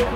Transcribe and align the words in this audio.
Hey, 0.00 0.06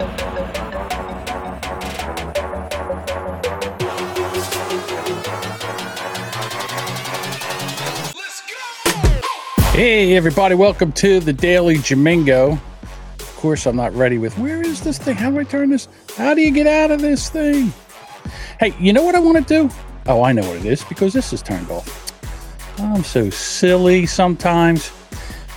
everybody, 10.17 10.55
welcome 10.55 10.91
to 10.93 11.21
the 11.21 11.35
Daily 11.35 11.77
Jamingo. 11.77 12.59
Of 13.21 13.37
course, 13.37 13.67
I'm 13.67 13.77
not 13.77 13.93
ready 13.93 14.17
with 14.17 14.39
where 14.39 14.63
is 14.63 14.81
this 14.81 14.97
thing? 14.97 15.17
How 15.17 15.31
do 15.31 15.39
I 15.39 15.45
turn 15.45 15.69
this? 15.69 15.87
How 16.17 16.33
do 16.33 16.41
you 16.41 16.51
get 16.51 16.67
out 16.67 16.91
of 16.91 17.03
this 17.03 17.29
thing? 17.29 17.71
Hey, 18.59 18.75
you 18.81 18.95
know 18.95 19.03
what 19.03 19.15
I 19.15 19.19
want 19.19 19.47
to 19.47 19.69
do? 19.69 19.75
Oh, 20.07 20.23
I 20.23 20.33
know 20.33 20.49
what 20.49 20.57
it 20.57 20.65
is 20.65 20.83
because 20.85 21.13
this 21.13 21.35
is 21.35 21.43
turned 21.43 21.71
off. 21.71 22.81
I'm 22.81 23.05
so 23.05 23.29
silly 23.29 24.07
sometimes. 24.07 24.91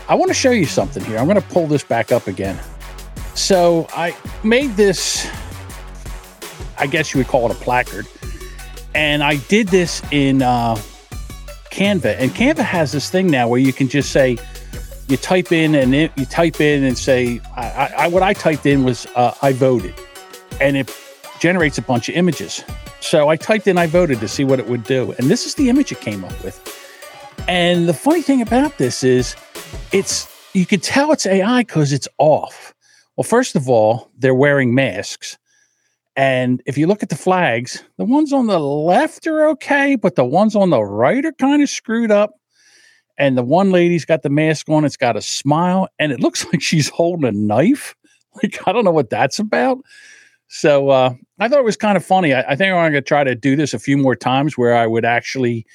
I 0.09 0.15
want 0.15 0.31
to 0.31 0.35
show 0.35 0.51
you 0.51 0.65
something 0.65 1.05
here. 1.05 1.17
I'm 1.17 1.27
going 1.27 1.41
to 1.41 1.47
pull 1.47 1.67
this 1.67 1.85
back 1.85 2.11
up 2.11 2.27
again. 2.27 2.59
So 3.37 3.85
I 3.91 4.17
made 4.43 4.71
this, 4.71 5.29
I 6.79 6.87
guess 6.87 7.13
you 7.13 7.19
would 7.19 7.27
call 7.27 7.49
it 7.49 7.55
a 7.55 7.59
placard. 7.59 8.07
And 8.95 9.21
I 9.21 9.35
did 9.35 9.67
this 9.67 10.01
in 10.11 10.41
uh, 10.41 10.73
Canva, 11.69 12.15
and 12.17 12.31
Canva 12.31 12.63
has 12.63 12.91
this 12.91 13.11
thing 13.11 13.27
now 13.27 13.47
where 13.47 13.59
you 13.59 13.71
can 13.71 13.89
just 13.89 14.11
say, 14.11 14.39
you 15.07 15.17
type 15.17 15.51
in 15.51 15.75
and 15.75 15.93
it, 15.93 16.11
you 16.17 16.25
type 16.25 16.59
in 16.59 16.83
and 16.83 16.97
say, 16.97 17.39
I, 17.55 17.93
I, 17.95 18.07
what 18.07 18.23
I 18.23 18.33
typed 18.33 18.65
in 18.65 18.83
was 18.83 19.05
uh, 19.15 19.35
I 19.43 19.53
voted, 19.53 19.93
and 20.59 20.75
it 20.75 20.91
generates 21.39 21.77
a 21.77 21.83
bunch 21.83 22.09
of 22.09 22.15
images. 22.15 22.63
So 23.01 23.29
I 23.29 23.35
typed 23.35 23.67
in 23.67 23.77
I 23.77 23.85
voted 23.85 24.19
to 24.19 24.27
see 24.27 24.45
what 24.45 24.59
it 24.59 24.67
would 24.67 24.83
do, 24.83 25.13
and 25.19 25.29
this 25.29 25.45
is 25.45 25.53
the 25.53 25.69
image 25.69 25.91
it 25.91 26.01
came 26.01 26.25
up 26.25 26.43
with. 26.43 26.59
And 27.47 27.87
the 27.87 27.93
funny 27.93 28.23
thing 28.23 28.41
about 28.41 28.79
this 28.79 29.03
is, 29.03 29.35
it's 29.91 30.27
you 30.53 30.65
can 30.65 30.79
tell 30.79 31.11
it's 31.11 31.27
AI 31.27 31.61
because 31.61 31.93
it's 31.93 32.07
off. 32.17 32.73
Well, 33.17 33.23
first 33.23 33.55
of 33.55 33.67
all, 33.67 34.11
they're 34.15 34.35
wearing 34.35 34.75
masks. 34.75 35.37
And 36.15 36.61
if 36.65 36.77
you 36.77 36.87
look 36.87 37.01
at 37.03 37.09
the 37.09 37.15
flags, 37.15 37.83
the 37.97 38.05
ones 38.05 38.31
on 38.31 38.47
the 38.47 38.59
left 38.59 39.25
are 39.27 39.47
okay, 39.49 39.95
but 39.95 40.15
the 40.15 40.25
ones 40.25 40.55
on 40.55 40.69
the 40.69 40.83
right 40.83 41.25
are 41.25 41.33
kind 41.33 41.61
of 41.61 41.69
screwed 41.69 42.11
up. 42.11 42.31
And 43.17 43.35
the 43.35 43.43
one 43.43 43.71
lady's 43.71 44.05
got 44.05 44.21
the 44.21 44.29
mask 44.29 44.69
on, 44.69 44.85
it's 44.85 44.97
got 44.97 45.17
a 45.17 45.21
smile, 45.21 45.87
and 45.97 46.11
it 46.11 46.19
looks 46.21 46.45
like 46.45 46.61
she's 46.61 46.89
holding 46.89 47.25
a 47.25 47.31
knife. 47.31 47.95
Like, 48.43 48.67
I 48.67 48.71
don't 48.71 48.85
know 48.85 48.91
what 48.91 49.09
that's 49.09 49.39
about. 49.39 49.79
So 50.47 50.89
uh, 50.89 51.15
I 51.39 51.49
thought 51.49 51.57
it 51.57 51.65
was 51.65 51.75
kind 51.75 51.97
of 51.97 52.05
funny. 52.05 52.35
I, 52.35 52.41
I 52.41 52.55
think 52.55 52.71
I'm 52.71 52.75
going 52.75 52.93
to 52.93 53.01
try 53.01 53.23
to 53.23 53.33
do 53.33 53.55
this 53.55 53.73
a 53.73 53.79
few 53.79 53.97
more 53.97 54.15
times 54.15 54.55
where 54.55 54.75
I 54.75 54.85
would 54.85 55.05
actually 55.05 55.65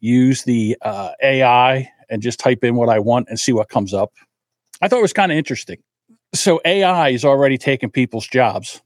use 0.00 0.42
the 0.42 0.76
uh, 0.82 1.10
AI 1.22 1.88
and 2.10 2.20
just 2.20 2.40
type 2.40 2.64
in 2.64 2.74
what 2.74 2.88
I 2.88 2.98
want 2.98 3.28
and 3.28 3.38
see 3.38 3.52
what 3.52 3.68
comes 3.68 3.94
up. 3.94 4.12
I 4.82 4.88
thought 4.88 4.98
it 4.98 5.02
was 5.02 5.12
kind 5.12 5.30
of 5.30 5.38
interesting. 5.38 5.78
So 6.34 6.60
AI 6.64 7.10
is 7.10 7.24
already 7.24 7.58
taking 7.58 7.90
people's 7.90 8.26
jobs. 8.26 8.82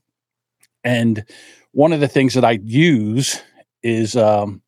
And 0.83 1.25
one 1.71 1.93
of 1.93 1.99
the 1.99 2.07
things 2.07 2.33
that 2.33 2.45
I 2.45 2.59
use 2.63 3.41
is 3.81 4.15
um, 4.15 4.61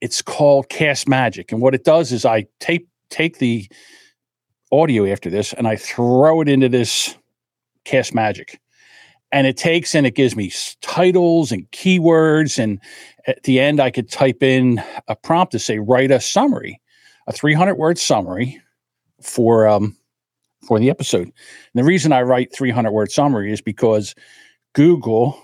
it's 0.00 0.22
called 0.22 0.68
Cast 0.68 1.08
Magic. 1.08 1.52
And 1.52 1.60
what 1.60 1.74
it 1.74 1.84
does 1.84 2.12
is 2.12 2.24
I 2.24 2.46
tape 2.58 2.88
take 3.10 3.38
the 3.38 3.68
audio 4.72 5.10
after 5.10 5.30
this 5.30 5.52
and 5.52 5.66
I 5.66 5.76
throw 5.76 6.40
it 6.40 6.48
into 6.48 6.68
this 6.68 7.16
Cast 7.84 8.14
Magic. 8.14 8.60
And 9.32 9.46
it 9.46 9.56
takes 9.56 9.94
and 9.94 10.06
it 10.06 10.14
gives 10.14 10.34
me 10.34 10.52
titles 10.80 11.52
and 11.52 11.70
keywords. 11.70 12.58
And 12.58 12.80
at 13.26 13.42
the 13.44 13.60
end, 13.60 13.80
I 13.80 13.90
could 13.90 14.10
type 14.10 14.42
in 14.42 14.82
a 15.06 15.14
prompt 15.14 15.52
to 15.52 15.58
say, 15.58 15.78
write 15.78 16.10
a 16.10 16.20
summary, 16.20 16.80
a 17.26 17.32
300 17.32 17.76
word 17.76 17.98
summary 17.98 18.60
for 19.22 19.68
um, 19.68 19.96
for 20.62 20.78
the 20.78 20.90
episode. 20.90 21.22
And 21.24 21.32
the 21.74 21.84
reason 21.84 22.12
I 22.12 22.22
write 22.22 22.54
300 22.54 22.90
word 22.90 23.10
summary 23.10 23.52
is 23.52 23.60
because 23.60 24.14
Google 24.74 25.40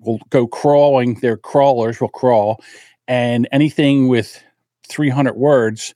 will 0.00 0.18
go 0.30 0.46
crawling, 0.46 1.14
their 1.20 1.36
crawlers 1.36 2.00
will 2.00 2.08
crawl, 2.08 2.62
and 3.08 3.48
anything 3.52 4.08
with 4.08 4.42
300 4.88 5.34
words, 5.34 5.94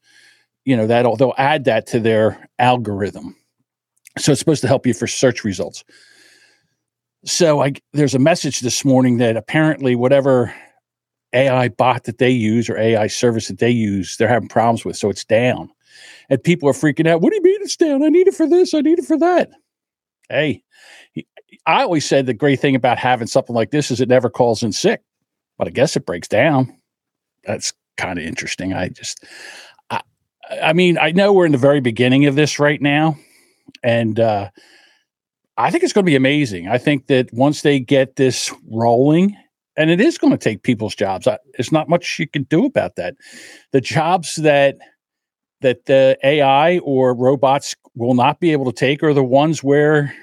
you 0.65 0.77
know, 0.77 0.87
that'll 0.87 1.17
they'll 1.17 1.35
add 1.39 1.65
that 1.65 1.87
to 1.89 2.01
their 2.01 2.49
algorithm. 2.59 3.37
So 4.19 4.33
it's 4.33 4.39
supposed 4.39 4.63
to 4.63 4.69
help 4.69 4.87
you 4.87 4.95
for 4.95 5.07
search 5.07 5.45
results. 5.45 5.85
So 7.25 7.63
I 7.63 7.75
there's 7.93 8.15
a 8.15 8.21
message 8.21 8.61
this 8.61 8.85
morning 8.85 9.19
that 9.19 9.37
apparently 9.37 9.97
whatever 9.97 10.55
AI 11.33 11.69
bot 11.69 12.05
that 12.05 12.19
they 12.19 12.31
use 12.31 12.71
or 12.71 12.79
AI 12.79 13.09
service 13.09 13.49
that 13.49 13.59
they 13.59 13.71
use, 13.71 14.17
they're 14.17 14.29
having 14.29 14.49
problems 14.49 14.85
with. 14.85 14.97
So 14.97 15.11
it's 15.11 15.25
down. 15.25 15.71
And 16.29 16.43
people 16.43 16.69
are 16.69 16.73
freaking 16.73 17.07
out. 17.07 17.21
What 17.21 17.31
do 17.31 17.37
you 17.37 17.43
mean 17.43 17.61
it's 17.63 17.77
down? 17.77 18.03
I 18.03 18.09
need 18.09 18.29
it 18.29 18.35
for 18.35 18.49
this. 18.49 18.75
I 18.75 18.81
need 18.81 18.99
it 18.99 19.05
for 19.05 19.19
that. 19.19 19.51
Hey, 20.29 20.63
I 21.67 21.83
always 21.83 22.05
said 22.05 22.27
the 22.27 22.35
great 22.35 22.61
thing 22.61 22.75
about 22.75 22.99
having 22.99 23.29
something 23.29 23.55
like 23.55 23.71
this 23.71 23.91
is 23.91 24.01
it 24.01 24.09
never 24.09 24.29
calls 24.29 24.63
in 24.63 24.73
sick, 24.73 25.03
but 25.59 25.69
I 25.69 25.71
guess 25.71 25.97
it 25.97 26.07
breaks 26.07 26.29
down. 26.29 26.77
That's 27.45 27.73
kind 27.97 28.19
of 28.19 28.25
interesting. 28.25 28.75
I 28.75 28.89
just, 28.89 29.25
I, 29.91 30.01
I 30.63 30.73
mean, 30.73 30.99
I 30.99 31.13
know 31.13 31.33
we're 31.33 31.47
in 31.47 31.53
the 31.53 31.59
very 31.59 31.81
beginning 31.81 32.27
of 32.27 32.35
this 32.35 32.59
right 32.59 32.83
now, 32.83 33.17
and 33.83 34.19
uh, 34.19 34.51
I 35.57 35.71
think 35.71 35.85
it's 35.85 35.93
going 35.93 36.05
to 36.05 36.11
be 36.11 36.17
amazing. 36.17 36.69
I 36.69 36.79
think 36.79 37.07
that 37.07 37.33
once 37.33 37.63
they 37.63 37.79
get 37.79 38.17
this 38.17 38.53
rolling, 38.71 39.37
and 39.77 39.91
it 39.91 40.01
is 40.01 40.19
going 40.19 40.33
to 40.33 40.39
take 40.39 40.63
people's 40.63 40.95
jobs. 40.95 41.29
There's 41.57 41.73
not 41.73 41.89
much 41.89 42.19
you 42.19 42.27
can 42.27 42.45
do 42.45 42.65
about 42.65 42.97
that. 42.97 43.15
The 43.73 43.81
jobs 43.81 44.37
that 44.37 44.79
that 45.61 45.87
the 45.87 46.19
AI 46.23 46.79
or 46.79 47.15
robots 47.15 47.75
will 47.95 48.15
not 48.15 48.41
be 48.41 48.53
able 48.53 48.67
to 48.67 48.73
take 48.73 49.03
are 49.03 49.15
the 49.15 49.25
ones 49.25 49.63
where 49.63 50.15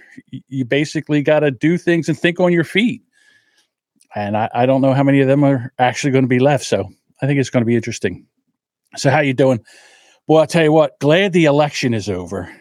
you 0.48 0.64
basically 0.64 1.22
got 1.22 1.40
to 1.40 1.52
do 1.52 1.78
things 1.78 2.08
and 2.08 2.18
think 2.18 2.40
on 2.40 2.54
your 2.54 2.64
feet. 2.64 3.02
And 4.16 4.38
I, 4.38 4.50
I 4.54 4.66
don't 4.66 4.82
know 4.82 4.94
how 4.94 5.04
many 5.04 5.22
of 5.22 5.28
them 5.28 5.44
are 5.44 5.74
actually 5.80 6.12
going 6.12 6.24
to 6.24 6.30
be 6.30 6.40
left. 6.40 6.66
So 6.66 6.88
I 7.22 7.26
think 7.26 7.40
it's 7.40 7.50
going 7.50 7.62
to 7.62 7.66
be 7.66 7.76
interesting. 7.76 8.26
So 8.96 9.10
how 9.10 9.22
you 9.22 9.34
doing? 9.34 9.60
Well, 10.28 10.40
I'll 10.40 10.48
tell 10.48 10.64
you 10.64 10.72
what, 10.72 11.00
glad 11.00 11.34
the 11.34 11.46
election 11.46 11.94
is 11.94 12.10
over. 12.10 12.54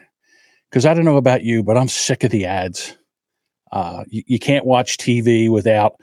Because 0.70 0.86
I 0.86 0.94
don't 0.94 1.04
know 1.04 1.18
about 1.18 1.42
you, 1.42 1.62
but 1.62 1.76
I'm 1.76 1.88
sick 1.88 2.24
of 2.24 2.30
the 2.30 2.46
ads. 2.46 2.96
Uh, 3.72 4.04
you, 4.08 4.22
you 4.26 4.38
can't 4.38 4.64
watch 4.64 4.96
TV 4.96 5.50
without, 5.50 6.00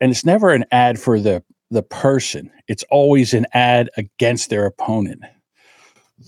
and 0.00 0.10
it's 0.10 0.24
never 0.24 0.50
an 0.50 0.64
ad 0.70 0.98
for 0.98 1.18
the 1.18 1.42
the 1.70 1.82
person. 1.82 2.50
It's 2.68 2.84
always 2.90 3.34
an 3.34 3.46
ad 3.52 3.90
against 3.96 4.50
their 4.50 4.66
opponent. 4.66 5.22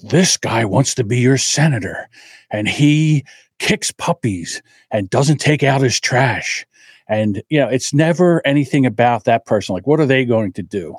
This 0.05 0.37
guy 0.37 0.65
wants 0.65 0.95
to 0.97 1.05
be 1.05 1.19
your 1.19 1.39
senator, 1.39 2.09
and 2.51 2.69
he 2.69 3.25
kicks 3.59 3.91
puppies 3.91 4.63
and 4.91 5.11
doesn't 5.11 5.39
take 5.39 5.63
out 5.63 5.81
his 5.81 5.99
trash. 5.99 6.67
And, 7.09 7.43
you 7.49 7.59
know, 7.59 7.69
it's 7.69 7.95
never 7.95 8.47
anything 8.47 8.85
about 8.85 9.25
that 9.25 9.47
person. 9.47 9.75
Like, 9.75 9.87
what 9.87 9.99
are 9.99 10.07
they 10.07 10.25
going 10.25 10.53
to 10.53 10.63
do? 10.63 10.97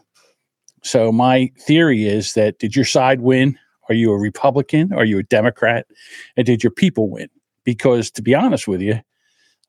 So, 0.84 1.12
my 1.12 1.52
theory 1.60 2.08
is 2.08 2.34
that 2.34 2.58
did 2.58 2.76
your 2.76 2.86
side 2.86 3.22
win? 3.22 3.58
Are 3.90 3.96
you 3.96 4.12
a 4.12 4.20
Republican? 4.20 4.94
Are 4.94 5.06
you 5.06 5.20
a 5.20 5.24
Democrat? 5.24 5.86
And 6.36 6.46
did 6.46 6.64
your 6.64 6.72
people 6.72 7.10
win? 7.10 7.30
Because 7.64 8.10
to 8.12 8.22
be 8.22 8.34
honest 8.34 8.68
with 8.68 8.82
you, 8.82 9.00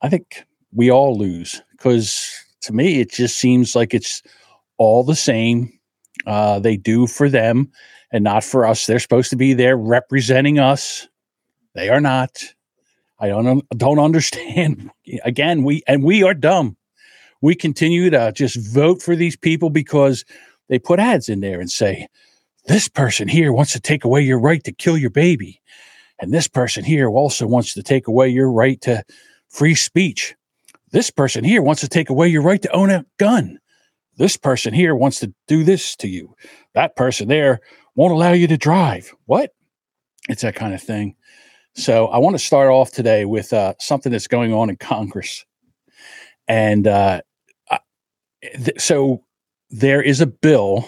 I 0.01 0.09
think 0.09 0.45
we 0.73 0.89
all 0.89 1.17
lose 1.17 1.61
because 1.71 2.31
to 2.61 2.73
me, 2.73 3.01
it 3.01 3.11
just 3.11 3.37
seems 3.37 3.75
like 3.75 3.93
it's 3.93 4.23
all 4.77 5.03
the 5.03 5.15
same. 5.15 5.71
Uh, 6.25 6.59
they 6.59 6.77
do 6.77 7.07
for 7.07 7.29
them 7.29 7.71
and 8.11 8.23
not 8.23 8.43
for 8.43 8.65
us. 8.65 8.85
They're 8.85 8.99
supposed 8.99 9.29
to 9.29 9.35
be 9.35 9.53
there 9.53 9.77
representing 9.77 10.59
us. 10.59 11.07
They 11.73 11.89
are 11.89 12.01
not. 12.01 12.43
I 13.19 13.29
don't 13.29 13.67
don't 13.77 13.99
understand. 14.09 14.91
Again, 15.23 15.63
we 15.63 15.83
and 15.87 16.03
we 16.03 16.23
are 16.23 16.33
dumb. 16.33 16.77
We 17.41 17.55
continue 17.55 18.09
to 18.11 18.31
just 18.33 18.57
vote 18.73 19.01
for 19.01 19.15
these 19.15 19.35
people 19.35 19.69
because 19.69 20.25
they 20.69 20.77
put 20.77 20.99
ads 20.99 21.27
in 21.27 21.39
there 21.41 21.59
and 21.59 21.71
say, 21.71 22.07
this 22.65 22.87
person 22.87 23.27
here 23.27 23.51
wants 23.51 23.73
to 23.73 23.79
take 23.79 24.03
away 24.03 24.21
your 24.21 24.39
right 24.39 24.63
to 24.63 24.71
kill 24.71 24.97
your 24.97 25.09
baby. 25.09 25.59
And 26.19 26.31
this 26.31 26.47
person 26.47 26.83
here 26.83 27.09
also 27.09 27.47
wants 27.47 27.73
to 27.73 27.81
take 27.81 28.07
away 28.07 28.29
your 28.29 28.51
right 28.51 28.79
to 28.81 29.03
free 29.49 29.73
speech. 29.73 30.35
This 30.91 31.09
person 31.09 31.43
here 31.43 31.63
wants 31.63 31.81
to 31.81 31.87
take 31.87 32.09
away 32.09 32.27
your 32.27 32.43
right 32.43 32.61
to 32.61 32.71
own 32.71 32.91
a 32.91 33.05
gun. 33.17 33.59
This 34.17 34.37
person 34.37 34.73
here 34.73 34.95
wants 34.95 35.19
to 35.21 35.33
do 35.47 35.63
this 35.63 35.95
to 35.97 36.07
you. 36.07 36.35
That 36.75 36.95
person 36.95 37.27
there 37.27 37.59
won't 37.95 38.13
allow 38.13 38.31
you 38.33 38.47
to 38.47 38.57
drive. 38.57 39.13
What? 39.25 39.53
It's 40.29 40.41
that 40.43 40.55
kind 40.55 40.73
of 40.73 40.81
thing. 40.81 41.15
So 41.75 42.07
I 42.07 42.17
want 42.17 42.35
to 42.35 42.43
start 42.43 42.69
off 42.69 42.91
today 42.91 43.25
with 43.25 43.53
uh, 43.53 43.73
something 43.79 44.11
that's 44.11 44.27
going 44.27 44.53
on 44.53 44.69
in 44.69 44.75
Congress. 44.75 45.45
And 46.47 46.85
uh, 46.87 47.21
th- 48.41 48.79
so 48.79 49.23
there 49.69 50.01
is 50.01 50.21
a 50.21 50.27
bill 50.27 50.87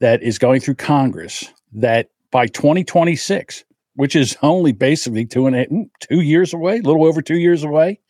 that 0.00 0.22
is 0.22 0.38
going 0.38 0.60
through 0.60 0.74
Congress 0.74 1.44
that 1.72 2.08
by 2.30 2.46
2026, 2.46 3.64
which 3.94 4.16
is 4.16 4.36
only 4.42 4.72
basically 4.72 5.24
two 5.24 5.46
and 5.46 5.88
two 6.00 6.20
years 6.20 6.52
away, 6.52 6.78
a 6.78 6.82
little 6.82 7.06
over 7.06 7.22
two 7.22 7.38
years 7.38 7.62
away, 7.64 8.00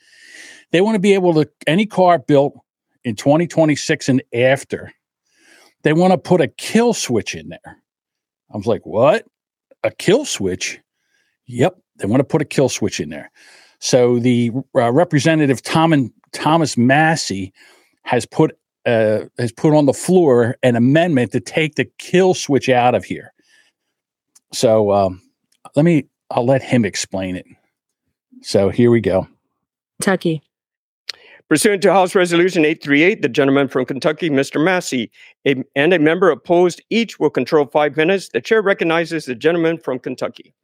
they 0.72 0.80
want 0.80 0.94
to 0.96 1.00
be 1.00 1.14
able 1.14 1.34
to 1.34 1.48
any 1.66 1.86
car 1.86 2.18
built 2.18 2.54
in 3.04 3.14
2026 3.14 4.08
and 4.08 4.22
after, 4.32 4.92
they 5.84 5.92
want 5.92 6.12
to 6.12 6.18
put 6.18 6.40
a 6.40 6.48
kill 6.48 6.92
switch 6.92 7.34
in 7.34 7.48
there. 7.48 7.82
I 8.52 8.56
was 8.56 8.66
like, 8.66 8.84
what? 8.84 9.26
A 9.84 9.90
kill 9.90 10.24
switch? 10.24 10.80
Yep, 11.46 11.78
they 11.96 12.06
want 12.06 12.20
to 12.20 12.24
put 12.24 12.42
a 12.42 12.46
kill 12.46 12.68
switch 12.68 13.00
in 13.00 13.10
there. 13.10 13.30
So 13.78 14.18
the 14.18 14.50
uh, 14.74 14.90
representative 14.92 15.62
Tom 15.62 15.92
and 15.92 16.10
Thomas 16.32 16.76
Massie 16.76 17.52
has 18.02 18.26
put 18.26 18.58
uh, 18.86 19.20
has 19.38 19.52
put 19.52 19.74
on 19.74 19.86
the 19.86 19.92
floor 19.92 20.56
an 20.62 20.76
amendment 20.76 21.32
to 21.32 21.40
take 21.40 21.76
the 21.76 21.86
kill 21.98 22.34
switch 22.34 22.68
out 22.68 22.94
of 22.94 23.04
here. 23.04 23.32
So 24.52 24.92
um, 24.92 25.22
let 25.74 25.84
me, 25.84 26.04
I'll 26.30 26.44
let 26.44 26.62
him 26.62 26.84
explain 26.84 27.36
it. 27.36 27.46
So 28.42 28.68
here 28.68 28.90
we 28.90 29.00
go. 29.00 29.26
Kentucky. 30.00 30.42
Pursuant 31.50 31.82
to 31.82 31.92
House 31.92 32.14
Resolution 32.14 32.64
838, 32.64 33.20
the 33.20 33.28
gentleman 33.28 33.68
from 33.68 33.84
Kentucky, 33.84 34.30
Mr. 34.30 34.62
Massie, 34.62 35.10
a, 35.46 35.62
and 35.76 35.92
a 35.92 35.98
member 35.98 36.30
opposed 36.30 36.80
each 36.88 37.20
will 37.20 37.28
control 37.28 37.66
five 37.66 37.98
minutes. 37.98 38.30
The 38.30 38.40
chair 38.40 38.62
recognizes 38.62 39.26
the 39.26 39.34
gentleman 39.34 39.76
from 39.76 39.98
Kentucky. 39.98 40.54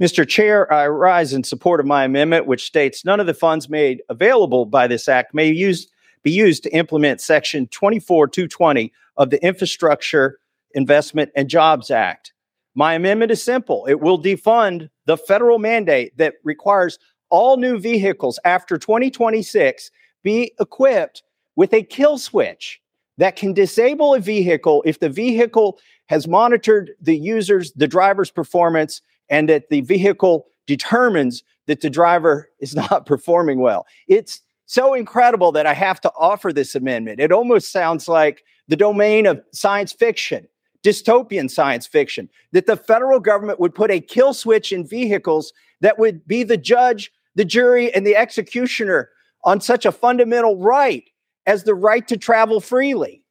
Mr. 0.00 0.26
Chair, 0.26 0.72
I 0.72 0.88
rise 0.88 1.34
in 1.34 1.44
support 1.44 1.80
of 1.80 1.86
my 1.86 2.04
amendment, 2.04 2.46
which 2.46 2.64
states 2.64 3.04
none 3.04 3.20
of 3.20 3.26
the 3.26 3.34
funds 3.34 3.68
made 3.68 4.00
available 4.08 4.64
by 4.64 4.86
this 4.86 5.06
act 5.06 5.34
may 5.34 5.50
use, 5.50 5.86
be 6.22 6.30
used 6.30 6.62
to 6.62 6.74
implement 6.74 7.20
Section 7.20 7.66
24220 7.66 8.90
of 9.18 9.28
the 9.28 9.44
Infrastructure 9.44 10.38
Investment 10.72 11.30
and 11.36 11.50
Jobs 11.50 11.90
Act. 11.90 12.32
My 12.74 12.94
amendment 12.94 13.32
is 13.32 13.42
simple 13.42 13.84
it 13.86 14.00
will 14.00 14.20
defund 14.20 14.88
the 15.04 15.18
federal 15.18 15.58
mandate 15.58 16.16
that 16.16 16.36
requires 16.42 16.98
all 17.28 17.58
new 17.58 17.78
vehicles 17.78 18.38
after 18.46 18.78
2026 18.78 19.90
be 20.22 20.52
equipped 20.60 21.22
with 21.56 21.72
a 21.72 21.82
kill 21.82 22.18
switch 22.18 22.80
that 23.18 23.36
can 23.36 23.52
disable 23.52 24.14
a 24.14 24.20
vehicle 24.20 24.82
if 24.86 25.00
the 25.00 25.08
vehicle 25.08 25.78
has 26.06 26.26
monitored 26.26 26.92
the 27.00 27.16
user's, 27.16 27.72
the 27.72 27.86
driver's 27.86 28.30
performance, 28.30 29.00
and 29.28 29.48
that 29.48 29.68
the 29.68 29.82
vehicle 29.82 30.46
determines 30.66 31.42
that 31.66 31.80
the 31.80 31.90
driver 31.90 32.48
is 32.60 32.74
not 32.74 33.06
performing 33.06 33.60
well. 33.60 33.86
It's 34.08 34.40
so 34.66 34.94
incredible 34.94 35.52
that 35.52 35.66
I 35.66 35.74
have 35.74 36.00
to 36.00 36.12
offer 36.18 36.52
this 36.52 36.74
amendment. 36.74 37.20
It 37.20 37.32
almost 37.32 37.70
sounds 37.70 38.08
like 38.08 38.42
the 38.68 38.76
domain 38.76 39.26
of 39.26 39.42
science 39.52 39.92
fiction 39.92 40.48
dystopian 40.82 41.50
science 41.50 41.86
fiction 41.86 42.28
that 42.52 42.66
the 42.66 42.76
federal 42.76 43.20
government 43.20 43.60
would 43.60 43.74
put 43.74 43.90
a 43.90 44.00
kill 44.00 44.34
switch 44.34 44.72
in 44.72 44.86
vehicles 44.86 45.52
that 45.80 45.98
would 45.98 46.26
be 46.26 46.42
the 46.42 46.56
judge, 46.56 47.12
the 47.34 47.44
jury, 47.44 47.92
and 47.94 48.06
the 48.06 48.16
executioner 48.16 49.10
on 49.44 49.60
such 49.60 49.86
a 49.86 49.92
fundamental 49.92 50.56
right 50.56 51.04
as 51.46 51.64
the 51.64 51.74
right 51.74 52.06
to 52.08 52.16
travel 52.16 52.60
freely. 52.60 53.24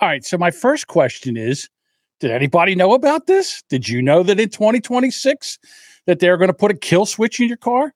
All 0.00 0.08
right. 0.08 0.24
So, 0.24 0.38
my 0.38 0.50
first 0.50 0.86
question 0.86 1.36
is 1.36 1.68
Did 2.20 2.30
anybody 2.30 2.74
know 2.74 2.94
about 2.94 3.26
this? 3.26 3.62
Did 3.68 3.88
you 3.88 4.02
know 4.02 4.22
that 4.22 4.40
in 4.40 4.48
2026 4.48 5.58
that 6.06 6.20
they're 6.20 6.36
going 6.36 6.48
to 6.48 6.54
put 6.54 6.70
a 6.70 6.76
kill 6.76 7.06
switch 7.06 7.40
in 7.40 7.48
your 7.48 7.56
car? 7.56 7.92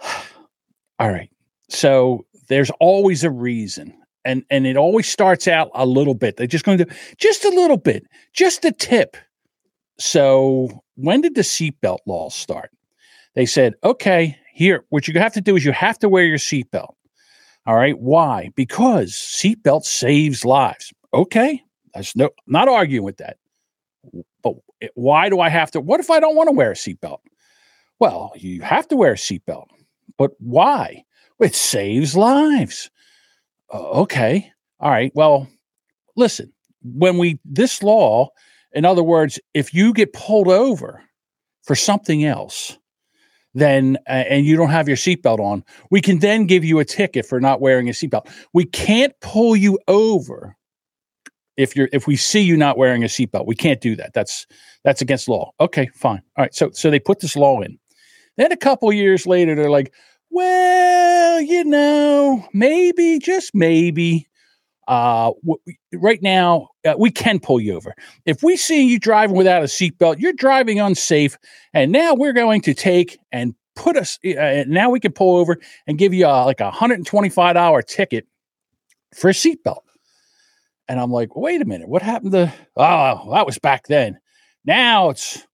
All 0.98 1.10
right. 1.10 1.30
So, 1.68 2.26
there's 2.48 2.70
always 2.80 3.24
a 3.24 3.30
reason 3.30 3.94
and 4.26 4.44
and 4.50 4.66
it 4.66 4.76
always 4.76 5.08
starts 5.08 5.48
out 5.48 5.70
a 5.74 5.86
little 5.86 6.14
bit. 6.14 6.36
They're 6.36 6.46
just 6.46 6.64
going 6.64 6.78
to 6.78 6.86
just 7.16 7.44
a 7.44 7.50
little 7.50 7.76
bit, 7.76 8.04
just 8.32 8.64
a 8.64 8.72
tip. 8.72 9.16
So 9.98 10.82
when 10.96 11.22
did 11.22 11.34
the 11.36 11.42
seatbelt 11.42 11.98
laws 12.06 12.34
start? 12.34 12.70
They 13.34 13.46
said, 13.46 13.74
okay, 13.84 14.38
here, 14.56 14.86
what 14.88 15.06
you 15.06 15.12
have 15.20 15.34
to 15.34 15.42
do 15.42 15.54
is 15.54 15.66
you 15.66 15.72
have 15.72 15.98
to 15.98 16.08
wear 16.08 16.24
your 16.24 16.38
seatbelt. 16.38 16.94
All 17.66 17.76
right. 17.76 17.98
Why? 17.98 18.48
Because 18.56 19.12
seatbelt 19.12 19.84
saves 19.84 20.46
lives. 20.46 20.94
Okay. 21.12 21.62
That's 21.92 22.16
no 22.16 22.30
not 22.46 22.66
arguing 22.66 23.04
with 23.04 23.18
that. 23.18 23.36
But 24.42 24.54
why 24.94 25.28
do 25.28 25.40
I 25.40 25.50
have 25.50 25.70
to? 25.72 25.80
What 25.82 26.00
if 26.00 26.10
I 26.10 26.20
don't 26.20 26.36
want 26.36 26.48
to 26.48 26.54
wear 26.54 26.70
a 26.70 26.74
seatbelt? 26.74 27.18
Well, 27.98 28.32
you 28.34 28.62
have 28.62 28.88
to 28.88 28.96
wear 28.96 29.12
a 29.12 29.16
seatbelt. 29.16 29.66
But 30.16 30.30
why? 30.38 31.04
It 31.38 31.54
saves 31.54 32.16
lives. 32.16 32.90
Uh, 33.70 33.90
okay. 33.90 34.50
All 34.80 34.90
right. 34.90 35.12
Well, 35.14 35.48
listen, 36.16 36.50
when 36.82 37.18
we, 37.18 37.38
this 37.44 37.82
law, 37.82 38.30
in 38.72 38.86
other 38.86 39.02
words, 39.02 39.38
if 39.52 39.74
you 39.74 39.92
get 39.92 40.14
pulled 40.14 40.48
over 40.48 41.02
for 41.62 41.74
something 41.74 42.24
else, 42.24 42.78
then 43.56 43.96
uh, 44.06 44.24
and 44.28 44.44
you 44.44 44.56
don't 44.56 44.70
have 44.70 44.86
your 44.86 44.96
seatbelt 44.96 45.38
on, 45.38 45.64
we 45.90 46.00
can 46.00 46.18
then 46.18 46.46
give 46.46 46.64
you 46.64 46.78
a 46.78 46.84
ticket 46.84 47.26
for 47.26 47.40
not 47.40 47.60
wearing 47.60 47.88
a 47.88 47.92
seatbelt. 47.92 48.30
We 48.52 48.66
can't 48.66 49.14
pull 49.20 49.56
you 49.56 49.78
over 49.88 50.56
if 51.56 51.74
you're 51.74 51.88
if 51.92 52.06
we 52.06 52.16
see 52.16 52.42
you 52.42 52.56
not 52.56 52.76
wearing 52.76 53.02
a 53.02 53.06
seatbelt. 53.06 53.46
We 53.46 53.54
can't 53.54 53.80
do 53.80 53.96
that. 53.96 54.12
That's 54.12 54.46
that's 54.84 55.00
against 55.00 55.28
law. 55.28 55.52
Okay, 55.58 55.88
fine. 55.94 56.22
All 56.36 56.44
right. 56.44 56.54
So 56.54 56.70
so 56.72 56.90
they 56.90 57.00
put 57.00 57.20
this 57.20 57.34
law 57.34 57.60
in. 57.62 57.78
Then 58.36 58.52
a 58.52 58.56
couple 58.56 58.92
years 58.92 59.26
later, 59.26 59.54
they're 59.54 59.70
like, 59.70 59.94
well, 60.30 61.40
you 61.40 61.64
know, 61.64 62.46
maybe, 62.52 63.18
just 63.18 63.54
maybe. 63.54 64.28
Uh, 64.86 65.32
right 65.94 66.22
now, 66.22 66.68
uh, 66.84 66.94
we 66.96 67.10
can 67.10 67.40
pull 67.40 67.60
you 67.60 67.74
over. 67.74 67.94
If 68.24 68.42
we 68.42 68.56
see 68.56 68.86
you 68.86 68.98
driving 68.98 69.36
without 69.36 69.62
a 69.62 69.66
seatbelt, 69.66 70.20
you're 70.20 70.32
driving 70.32 70.78
unsafe. 70.80 71.36
And 71.74 71.90
now 71.90 72.14
we're 72.14 72.32
going 72.32 72.60
to 72.62 72.74
take 72.74 73.18
and 73.32 73.54
put 73.74 73.96
us, 73.96 74.18
uh, 74.24 74.64
now 74.66 74.90
we 74.90 75.00
can 75.00 75.12
pull 75.12 75.36
over 75.36 75.58
and 75.86 75.98
give 75.98 76.14
you 76.14 76.26
like 76.26 76.60
a 76.60 76.70
$125 76.70 77.86
ticket 77.86 78.26
for 79.14 79.30
a 79.30 79.32
seatbelt. 79.32 79.82
And 80.88 81.00
I'm 81.00 81.10
like, 81.10 81.34
wait 81.34 81.60
a 81.60 81.64
minute, 81.64 81.88
what 81.88 82.02
happened 82.02 82.32
to, 82.32 82.52
oh, 82.76 83.30
that 83.32 83.46
was 83.46 83.58
back 83.58 83.88
then. 83.88 84.18
Now 84.64 85.10
it's, 85.10 85.44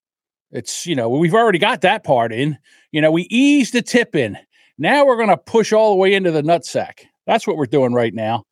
it's, 0.50 0.87
you 0.87 0.94
know, 0.94 1.08
we've 1.08 1.35
already 1.35 1.58
got 1.58 1.81
that 1.81 2.05
part 2.05 2.32
in. 2.32 2.58
You 2.90 3.00
know, 3.00 3.11
we 3.11 3.23
eased 3.31 3.73
the 3.73 3.81
tip 3.81 4.14
in. 4.14 4.37
Now 4.76 5.06
we're 5.06 5.17
going 5.17 5.31
to 5.31 5.38
push 5.38 5.73
all 5.73 5.90
the 5.90 5.96
way 5.96 6.12
into 6.12 6.31
the 6.31 6.43
nutsack. 6.43 7.05
That's 7.26 7.46
what 7.46 7.56
we're 7.56 7.67
doing 7.67 7.94
right 7.94 8.12
now. 8.12 8.44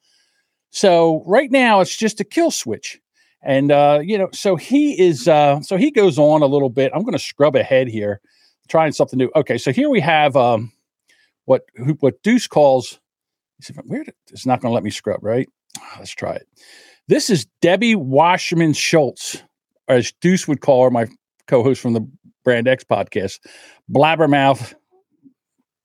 So 0.70 1.22
right 1.26 1.50
now 1.50 1.80
it's 1.80 1.96
just 1.96 2.20
a 2.20 2.24
kill 2.24 2.50
switch. 2.50 3.00
And 3.42 3.72
uh, 3.72 4.00
you 4.02 4.18
know, 4.18 4.28
so 4.32 4.56
he 4.56 5.00
is 5.00 5.26
uh 5.26 5.60
so 5.62 5.76
he 5.76 5.90
goes 5.90 6.18
on 6.18 6.42
a 6.42 6.46
little 6.46 6.68
bit. 6.68 6.92
I'm 6.94 7.02
to 7.12 7.18
scrub 7.18 7.56
ahead 7.56 7.88
here, 7.88 8.20
trying 8.68 8.92
something 8.92 9.18
new. 9.18 9.30
Okay, 9.34 9.58
so 9.58 9.72
here 9.72 9.88
we 9.88 10.00
have 10.00 10.36
um 10.36 10.72
what 11.46 11.62
what 12.00 12.22
Deuce 12.22 12.46
calls 12.46 13.00
where 13.84 14.04
it's 14.30 14.46
not 14.46 14.60
to 14.70 14.74
let 14.74 14.84
me 14.84 14.90
scrub, 14.90 15.22
right? 15.22 15.48
Let's 15.98 16.10
try 16.10 16.34
it. 16.34 16.46
This 17.08 17.30
is 17.30 17.46
Debbie 17.60 17.94
Wasserman 17.94 18.72
Schultz, 18.72 19.42
as 19.88 20.12
Deuce 20.20 20.46
would 20.46 20.60
call 20.60 20.84
her, 20.84 20.90
my 20.90 21.06
co-host 21.46 21.80
from 21.80 21.92
the 21.92 22.08
Brand 22.44 22.68
X 22.68 22.84
podcast, 22.84 23.40
blabbermouth 23.90 24.74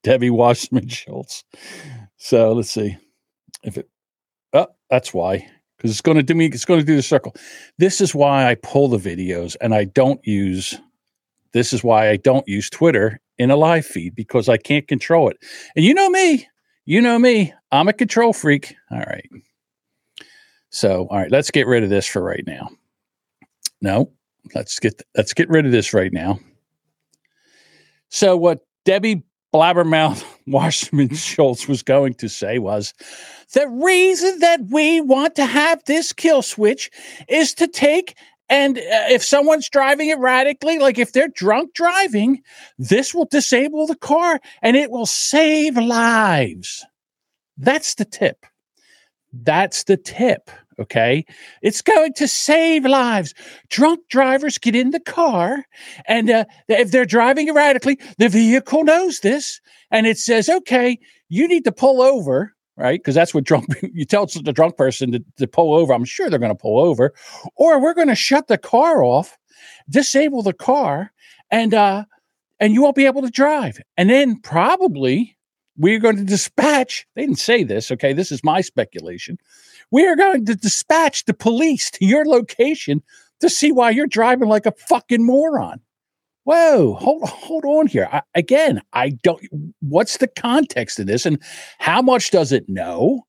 Debbie 0.04 0.30
Wasserman 0.30 0.88
Schultz. 0.90 1.44
So 2.18 2.54
let's 2.54 2.72
see 2.72 2.98
if 3.64 3.78
it. 3.78 3.90
Oh, 4.56 4.68
that's 4.90 5.14
why 5.14 5.48
because 5.78 5.92
it's 5.92 6.02
going 6.02 6.18
to 6.18 6.24
do 6.24 6.34
me. 6.34 6.46
It's 6.48 6.66
going 6.66 6.80
to 6.80 6.86
do 6.86 6.96
the 6.96 7.04
circle. 7.04 7.36
This 7.78 8.02
is 8.02 8.16
why 8.16 8.50
I 8.50 8.56
pull 8.56 8.88
the 8.88 8.98
videos 8.98 9.56
and 9.62 9.76
I 9.76 9.84
don't 9.84 10.26
use. 10.26 10.76
This 11.54 11.74
is 11.74 11.84
why 11.84 12.10
I 12.10 12.18
don't 12.18 12.48
use 12.48 12.70
Twitter 12.70 13.20
in 13.38 13.52
a 13.52 13.56
live 13.56 13.86
feed 13.86 14.16
because 14.16 14.50
I 14.50 14.58
can't 14.58 14.88
control 14.88 15.30
it. 15.30 15.38
And 15.76 15.86
you 15.86 15.94
know 15.94 16.10
me. 16.10 16.48
You 16.86 17.02
know 17.02 17.20
me. 17.20 17.54
I'm 17.72 17.88
a 17.88 17.94
control 17.94 18.34
freak. 18.34 18.76
All 18.92 19.00
right. 19.00 19.30
So, 20.70 21.08
all 21.10 21.18
right, 21.18 21.32
let's 21.32 21.52
get 21.52 21.68
rid 21.68 21.84
of 21.84 21.90
this 21.90 22.08
for 22.08 22.22
right 22.22 22.44
now. 22.46 22.70
No, 23.82 24.12
let's 24.54 24.80
get 24.80 25.02
let's 25.16 25.34
get 25.34 25.50
rid 25.50 25.66
of 25.66 25.72
this 25.72 25.94
right 25.94 26.12
now. 26.12 26.40
So 28.10 28.36
what 28.36 28.66
Debbie 28.86 29.24
blabbermouth 29.54 30.24
Wasserman 30.48 31.10
Schultz 31.16 31.68
was 31.68 31.84
going 31.84 32.14
to 32.16 32.30
say 32.30 32.60
was 32.60 32.94
the 33.54 33.68
reason 33.68 34.40
that 34.40 34.62
we 34.70 35.02
want 35.02 35.36
to 35.36 35.46
have 35.46 35.84
this 35.86 36.14
kill 36.14 36.42
switch 36.42 36.90
is 37.28 37.54
to 37.56 37.68
take 37.68 38.16
and 38.48 38.78
uh, 38.78 39.10
if 39.10 39.24
someone's 39.24 39.70
driving 39.70 40.12
erratically, 40.12 40.78
like 40.78 41.00
if 41.00 41.12
they're 41.12 41.28
drunk 41.30 41.74
driving, 41.74 42.44
this 42.78 43.14
will 43.14 43.26
disable 43.26 43.88
the 43.88 43.96
car 43.96 44.40
and 44.62 44.78
it 44.78 44.92
will 44.92 45.08
save 45.08 45.78
lives. 45.78 46.86
That's 47.58 47.96
the 47.96 48.06
tip. 48.06 48.46
That's 49.34 49.84
the 49.84 49.98
tip. 49.98 50.52
Okay. 50.80 51.26
It's 51.62 51.82
going 51.82 52.14
to 52.14 52.28
save 52.28 52.86
lives. 52.86 53.34
Drunk 53.70 54.02
drivers 54.10 54.58
get 54.58 54.76
in 54.76 54.92
the 54.92 55.00
car, 55.00 55.64
and 56.08 56.30
uh, 56.30 56.46
if 56.68 56.92
they're 56.92 57.06
driving 57.06 57.48
erratically, 57.48 58.00
the 58.18 58.30
vehicle 58.30 58.84
knows 58.84 59.22
this 59.22 59.62
and 59.92 60.08
it 60.08 60.18
says, 60.18 60.50
okay, 60.50 61.00
you 61.30 61.48
need 61.48 61.64
to 61.64 61.72
pull 61.72 62.02
over, 62.02 62.54
right? 62.78 63.00
Because 63.00 63.16
that's 63.16 63.34
what 63.34 63.44
drunk, 63.44 63.68
you 63.94 64.06
tell 64.06 64.26
the 64.26 64.54
drunk 64.54 64.78
person 64.78 65.12
to, 65.14 65.24
to 65.38 65.48
pull 65.48 65.74
over. 65.74 65.94
I'm 65.94 66.06
sure 66.06 66.30
they're 66.30 66.40
going 66.40 66.52
to 66.52 66.56
pull 66.56 66.80
over, 66.80 67.14
or 67.56 67.82
we're 67.82 67.94
going 67.94 68.10
to 68.10 68.16
shut 68.16 68.48
the 68.48 68.58
car 68.58 69.04
off, 69.04 69.38
disable 69.90 70.44
the 70.44 70.54
car, 70.54 71.12
and, 71.52 71.74
uh, 71.74 72.06
and 72.60 72.74
you 72.74 72.82
won't 72.82 72.96
be 72.96 73.06
able 73.06 73.22
to 73.22 73.30
drive. 73.30 73.80
And 73.98 74.10
then 74.10 74.40
probably 74.42 75.38
we're 75.78 76.00
going 76.00 76.18
to 76.18 76.24
dispatch, 76.24 77.06
they 77.16 77.22
didn't 77.22 77.40
say 77.40 77.64
this, 77.64 77.92
okay? 77.92 78.14
This 78.14 78.32
is 78.32 78.44
my 78.44 78.62
speculation 78.62 79.38
we 79.92 80.06
are 80.08 80.16
going 80.16 80.46
to 80.46 80.56
dispatch 80.56 81.26
the 81.26 81.34
police 81.34 81.90
to 81.92 82.06
your 82.06 82.26
location 82.26 83.02
to 83.42 83.50
see 83.50 83.72
why 83.72 83.90
you're 83.90 84.08
driving 84.08 84.50
like 84.50 84.66
a 84.66 84.74
fucking 84.90 85.26
moron. 85.26 85.80
whoa, 86.44 86.94
hold 86.96 87.28
hold 87.28 87.66
on 87.66 87.88
here. 87.88 88.08
I, 88.12 88.22
again, 88.36 88.82
I 88.94 89.10
don't. 89.10 89.42
What's 89.82 90.18
the 90.18 90.28
context 90.28 91.00
of 91.00 91.08
this, 91.08 91.26
and 91.26 91.42
how 91.80 92.02
much 92.02 92.32
does 92.32 92.52
it 92.52 92.68
know? 92.68 93.24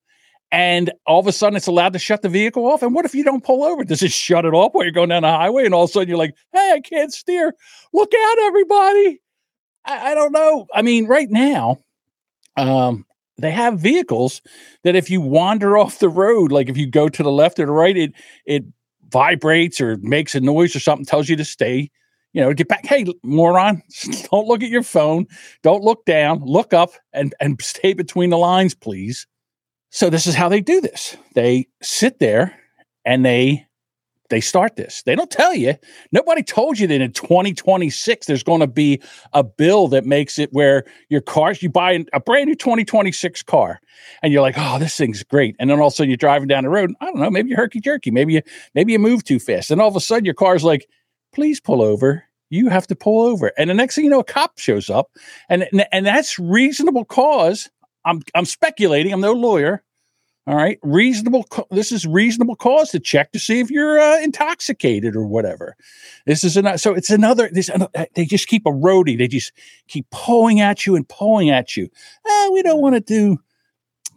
And 0.53 0.93
all 1.07 1.19
of 1.19 1.27
a 1.27 1.33
sudden, 1.33 1.57
it's 1.57 1.67
allowed 1.67 1.93
to 1.95 1.99
shut 1.99 2.23
the 2.23 2.29
vehicle 2.29 2.67
off. 2.67 2.83
And 2.83 2.95
what 2.95 3.05
if 3.05 3.15
you 3.15 3.25
don't 3.25 3.43
pull 3.45 3.65
over? 3.65 3.83
Does 3.85 4.03
it 4.03 4.13
shut 4.13 4.45
it 4.45 4.55
off 4.55 4.75
while 4.75 4.85
you're 4.85 4.93
going 4.93 5.09
down 5.09 5.23
the 5.23 5.29
highway? 5.29 5.65
And 5.65 5.75
all 5.75 5.85
of 5.85 5.91
a 5.91 5.93
sudden, 5.93 6.09
you're 6.09 6.19
like, 6.19 6.35
"Hey, 6.53 6.73
I 6.77 6.81
can't 6.81 7.13
steer. 7.13 7.53
Look 7.93 8.13
out, 8.15 8.39
everybody!" 8.45 9.21
I, 9.85 10.13
I 10.13 10.15
don't 10.15 10.33
know. 10.33 10.67
I 10.73 10.83
mean, 10.83 11.07
right 11.07 11.31
now, 11.31 11.79
um, 12.57 13.05
they 13.39 13.51
have 13.51 13.79
vehicles 13.79 14.41
that 14.83 14.97
if 14.97 15.11
you 15.11 15.21
wander 15.21 15.77
off 15.77 15.99
the 15.99 16.09
road, 16.09 16.53
like 16.53 16.69
if 16.69 16.77
you 16.77 16.87
go 16.87 17.09
to 17.09 17.23
the 17.23 17.33
left 17.33 17.59
or 17.59 17.67
the 17.67 17.73
right, 17.73 17.97
it 17.97 18.13
it 18.45 18.65
vibrates 19.09 19.81
or 19.81 19.97
makes 19.99 20.35
a 20.35 20.41
noise 20.41 20.75
or 20.75 20.81
something, 20.81 21.05
tells 21.05 21.29
you 21.29 21.37
to 21.37 21.45
stay 21.45 21.91
you 22.37 22.43
know, 22.43 22.53
get 22.53 22.69
back. 22.69 22.85
Hey, 22.85 23.07
moron, 23.23 23.83
don't 24.31 24.47
look 24.47 24.63
at 24.63 24.69
your 24.69 24.83
phone. 24.83 25.27
Don't 25.63 25.83
look 25.83 26.05
down. 26.05 26.43
Look 26.45 26.75
up 26.75 26.91
and, 27.15 27.35
and 27.41 27.59
stay 27.63 27.95
between 27.95 28.29
the 28.29 28.37
lines, 28.37 28.75
please. 28.75 29.27
So 29.91 30.11
this 30.11 30.27
is 30.27 30.35
how 30.35 30.51
they 30.51 30.61
do 30.61 30.83
this. 30.83 31.17
They 31.35 31.67
sit 31.83 32.19
there 32.19 32.55
and 33.07 33.25
they 33.25 33.66
they 34.31 34.41
start 34.41 34.77
this. 34.77 35.03
They 35.05 35.15
don't 35.15 35.31
tell 35.31 35.55
you. 35.55 35.75
Nobody 36.13 36.43
told 36.43 36.79
you 36.79 36.87
that 36.89 37.01
in 37.01 37.13
2026 37.13 38.27
there's 38.27 38.43
going 38.43 38.61
to 38.61 38.67
be 38.67 39.01
a 39.33 39.45
bill 39.45 39.89
that 39.89 40.05
makes 40.05 40.39
it 40.39 40.53
where 40.53 40.85
your 41.09 41.21
cars 41.21 41.63
you 41.63 41.71
buy 41.71 42.05
a 42.13 42.21
brand 42.21 42.49
new 42.49 42.55
2026 42.57 43.43
car 43.45 43.81
and 44.23 44.33
you're 44.33 44.43
like, 44.43 44.57
"Oh, 44.59 44.79
this 44.79 44.97
thing's 44.97 45.23
great." 45.23 45.57
And 45.59 45.71
then 45.71 45.81
all 45.81 45.89
of 45.89 45.93
a 45.93 45.97
sudden 45.97 46.11
you're 46.11 46.17
driving 46.17 46.49
down 46.49 46.65
the 46.65 46.71
road, 46.71 46.93
I 47.01 47.07
don't 47.07 47.19
know, 47.21 47.31
maybe 47.31 47.51
you're 47.51 47.59
herky 47.59 47.81
jerky, 47.81 48.11
maybe 48.11 48.35
you 48.35 48.43
maybe 48.75 48.93
you 48.93 48.99
move 48.99 49.25
too 49.25 49.39
fast. 49.39 49.71
And 49.71 49.81
all 49.81 49.89
of 49.89 49.97
a 49.97 50.01
sudden 50.01 50.25
your 50.25 50.35
car's 50.35 50.65
like, 50.65 50.89
"Please 51.35 51.61
pull 51.61 51.83
over." 51.83 52.25
you 52.51 52.69
have 52.69 52.87
to 52.87 52.95
pull 52.95 53.23
over. 53.27 53.53
And 53.59 53.71
the 53.71 53.75
next 53.75 53.97
thing 53.97 54.05
you 54.05 54.11
know, 54.11 54.21
a 54.21 54.25
cop 54.25 54.59
shows 54.59 54.89
up, 54.89 55.11
and 55.49 55.67
and 55.93 56.07
that's 56.07 56.39
reasonable 56.39 57.05
cause. 57.05 57.69
I'm 58.05 58.23
I'm 58.35 58.45
speculating. 58.45 59.13
I'm 59.13 59.21
no 59.21 59.33
lawyer. 59.33 59.83
All 60.49 60.55
right, 60.55 60.79
reasonable. 60.83 61.45
This 61.73 61.91
is 61.91 62.07
reasonable 62.07 62.55
cause 62.55 62.91
to 62.91 63.01
check 63.01 63.33
to 63.33 63.39
see 63.39 63.59
if 63.59 63.69
you're 63.69 63.99
uh, 63.99 64.21
intoxicated 64.21 65.17
or 65.17 65.27
whatever. 65.27 65.75
This 66.25 66.45
is 66.45 66.57
another. 66.57 66.79
So 66.79 66.95
it's 66.95 67.11
another. 67.11 67.49
This 67.51 67.69
uh, 67.69 67.89
they 68.15 68.25
just 68.25 68.47
keep 68.47 68.65
eroding. 68.65 69.19
They 69.19 69.27
just 69.27 69.53
keep 69.89 70.09
pulling 70.11 70.61
at 70.61 70.87
you 70.87 70.95
and 70.95 71.09
pulling 71.09 71.51
at 71.51 71.77
you. 71.77 71.89
Oh, 72.25 72.51
we 72.55 72.63
don't 72.63 72.81
want 72.81 72.95
to 72.95 73.01
do. 73.01 73.39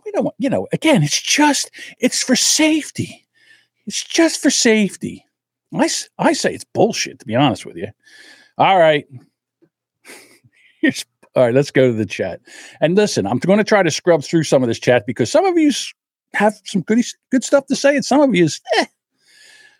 We 0.06 0.12
don't 0.12 0.26
want. 0.26 0.36
You 0.38 0.52
know. 0.52 0.68
Again, 0.72 1.02
it's 1.02 1.20
just. 1.20 1.72
It's 1.98 2.22
for 2.22 2.36
safety. 2.36 3.26
It's 3.88 4.04
just 4.04 4.40
for 4.40 4.52
safety. 4.52 5.26
I, 5.74 5.90
I 6.20 6.34
say 6.34 6.54
it's 6.54 6.64
bullshit, 6.64 7.20
to 7.20 7.26
be 7.26 7.36
honest 7.36 7.66
with 7.66 7.76
you. 7.76 7.88
All 8.60 8.78
right. 8.78 9.08
Here's, 10.82 11.06
all 11.36 11.44
right, 11.44 11.54
let's 11.54 11.72
go 11.72 11.88
to 11.88 11.94
the 11.94 12.06
chat. 12.06 12.40
And 12.82 12.96
listen, 12.96 13.26
I'm 13.26 13.40
going 13.40 13.58
to 13.58 13.64
try 13.64 13.84
to 13.84 13.92
scrub 13.92 14.24
through 14.24 14.44
some 14.44 14.64
of 14.64 14.68
this 14.68 14.80
chat 14.80 15.06
because 15.06 15.32
some 15.32 15.46
of 15.46 15.58
you 15.58 15.72
have 16.34 16.60
some 16.66 16.82
good, 16.82 17.04
good 17.32 17.44
stuff 17.44 17.66
to 17.68 17.76
say, 17.76 17.96
and 17.96 18.06
some 18.06 18.22
of 18.22 18.36
you 18.36 18.46
is, 18.46 18.62
eh. 18.78 18.86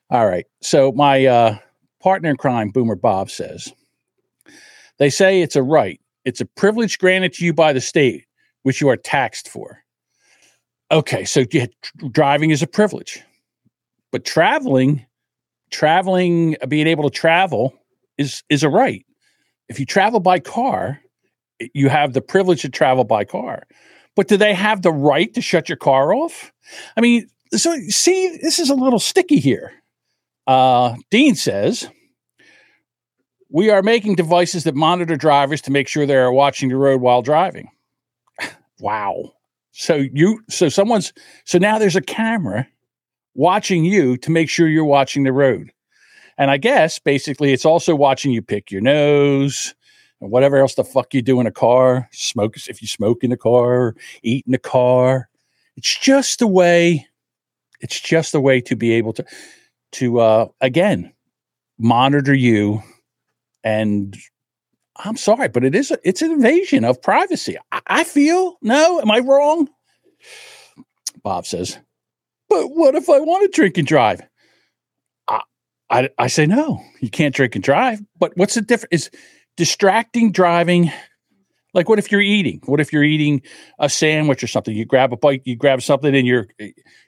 All 0.10 0.28
right. 0.28 0.46
So 0.62 0.92
my 0.94 1.26
uh, 1.26 1.58
partner 2.02 2.30
in 2.30 2.38
crime, 2.38 2.70
Boomer 2.70 2.96
Bob, 2.96 3.30
says 3.30 3.72
they 4.98 5.10
say 5.10 5.42
it's 5.42 5.56
a 5.56 5.64
right. 5.64 6.00
It's 6.26 6.42
a 6.42 6.46
privilege 6.46 6.98
granted 6.98 7.34
to 7.34 7.46
you 7.46 7.54
by 7.54 7.74
the 7.74 7.82
state, 7.82 8.26
which 8.64 8.82
you 8.82 8.90
are 8.90 8.98
taxed 8.98 9.48
for. 9.48 9.84
Okay, 10.92 11.24
so 11.24 11.46
yeah, 11.52 11.68
driving 12.12 12.50
is 12.50 12.64
a 12.64 12.68
privilege, 12.68 13.22
but 14.12 14.26
traveling 14.26 15.06
traveling, 15.70 16.56
being 16.68 16.88
able 16.88 17.10
to 17.10 17.16
travel 17.16 17.74
is 18.18 18.44
is 18.50 18.64
a 18.64 18.70
right. 18.70 19.06
If 19.68 19.80
you 19.80 19.86
travel 19.86 20.20
by 20.20 20.40
car, 20.40 21.00
you 21.74 21.90
have 21.90 22.14
the 22.14 22.22
privilege 22.22 22.62
to 22.62 22.70
travel 22.70 23.04
by 23.04 23.24
car. 23.24 23.64
But 24.20 24.28
do 24.28 24.36
they 24.36 24.54
have 24.54 24.82
the 24.82 24.92
right 24.92 25.34
to 25.34 25.42
shut 25.42 25.70
your 25.70 25.78
car 25.78 26.14
off? 26.14 26.52
I 26.98 27.00
mean, 27.00 27.30
so 27.54 27.74
see, 27.88 28.38
this 28.42 28.60
is 28.60 28.70
a 28.70 28.76
little 28.76 29.00
sticky 29.00 29.40
here. 29.40 29.72
Uh, 30.46 30.96
Dean 31.10 31.36
says, 31.36 31.90
we 33.50 33.70
are 33.70 33.82
making 33.82 34.16
devices 34.16 34.66
that 34.66 34.76
monitor 34.76 35.16
drivers 35.16 35.62
to 35.62 35.72
make 35.72 35.88
sure 35.88 36.06
they 36.06 36.18
are 36.18 36.34
watching 36.34 36.68
the 36.68 36.76
road 36.76 37.00
while 37.00 37.22
driving. 37.22 37.70
wow. 38.82 39.32
So 39.72 39.96
you 39.96 40.42
so 40.50 40.68
someone's 40.68 41.14
so 41.46 41.58
now 41.58 41.80
there's 41.80 41.96
a 41.96 42.02
camera 42.02 42.68
watching 43.36 43.86
you 43.86 44.18
to 44.18 44.32
make 44.32 44.50
sure 44.50 44.68
you're 44.68 44.84
watching 44.84 45.24
the 45.24 45.32
road. 45.32 45.72
And 46.38 46.52
I 46.52 46.58
guess 46.58 47.00
basically 47.00 47.54
it's 47.54 47.66
also 47.66 47.96
watching 47.96 48.34
you 48.34 48.42
pick 48.42 48.70
your 48.70 48.82
nose 48.82 49.76
and 50.22 50.32
whatever 50.32 50.58
else 50.58 50.76
the 50.76 50.84
fuck 50.84 51.14
you 51.14 51.22
do 51.22 51.40
in 51.40 51.48
a 51.48 51.52
car. 51.52 52.10
Smoke 52.12 52.56
if 52.68 52.82
you 52.82 52.88
smoke 52.88 53.24
in 53.24 53.30
the 53.30 53.38
car, 53.38 53.96
eat 54.24 54.46
in 54.46 54.52
the 54.52 54.58
car. 54.58 55.30
It's 55.76 55.98
just 55.98 56.42
a 56.42 56.48
way. 56.48 57.08
It's 57.82 58.00
just 58.00 58.36
a 58.36 58.42
way 58.42 58.62
to 58.62 58.76
be 58.76 58.92
able 58.94 59.14
to 59.14 59.26
to 59.94 60.20
uh, 60.20 60.48
again 60.62 61.14
monitor 61.78 62.34
you. 62.34 62.84
And 63.64 64.18
I'm 64.98 65.18
sorry, 65.18 65.48
but 65.48 65.64
it 65.64 65.76
is 65.76 65.92
a, 65.92 66.00
it's 66.04 66.22
an 66.22 66.32
invasion 66.32 66.84
of 66.84 67.02
privacy. 67.02 67.58
I, 67.72 67.82
I 67.88 68.04
feel 68.04 68.58
no. 68.62 69.00
Am 69.00 69.12
I 69.12 69.20
wrong? 69.20 69.70
Bob 71.24 71.46
says 71.46 71.78
but 72.50 72.70
what 72.70 72.96
if 72.96 73.10
I 73.10 73.20
want 73.20 73.44
to 73.44 73.56
drink 73.56 73.78
and 73.78 73.88
drive? 73.88 74.22
I, 75.28 75.42
I, 75.90 76.10
I 76.18 76.28
say 76.28 76.46
no, 76.46 76.84
you 77.00 77.10
can't 77.10 77.34
drink 77.34 77.56
and 77.56 77.64
drive. 77.64 78.02
But 78.20 78.36
what's 78.36 78.56
the 78.56 78.62
difference? 78.62 78.90
Is 78.92 79.10
distracting 79.60 80.32
driving. 80.32 80.90
Like 81.74 81.90
what 81.90 82.00
if 82.00 82.14
you're 82.14 82.22
eating? 82.22 82.62
What 82.66 82.80
if 82.80 82.94
you're 82.94 83.04
eating 83.04 83.42
a 83.78 83.90
sandwich 83.90 84.42
or 84.42 84.48
something? 84.48 84.74
You 84.74 84.86
grab 84.86 85.12
a 85.12 85.18
bite 85.18 85.42
you 85.44 85.58
grab 85.58 85.82
something 85.82 86.16
and 86.16 86.26
you're 86.26 86.48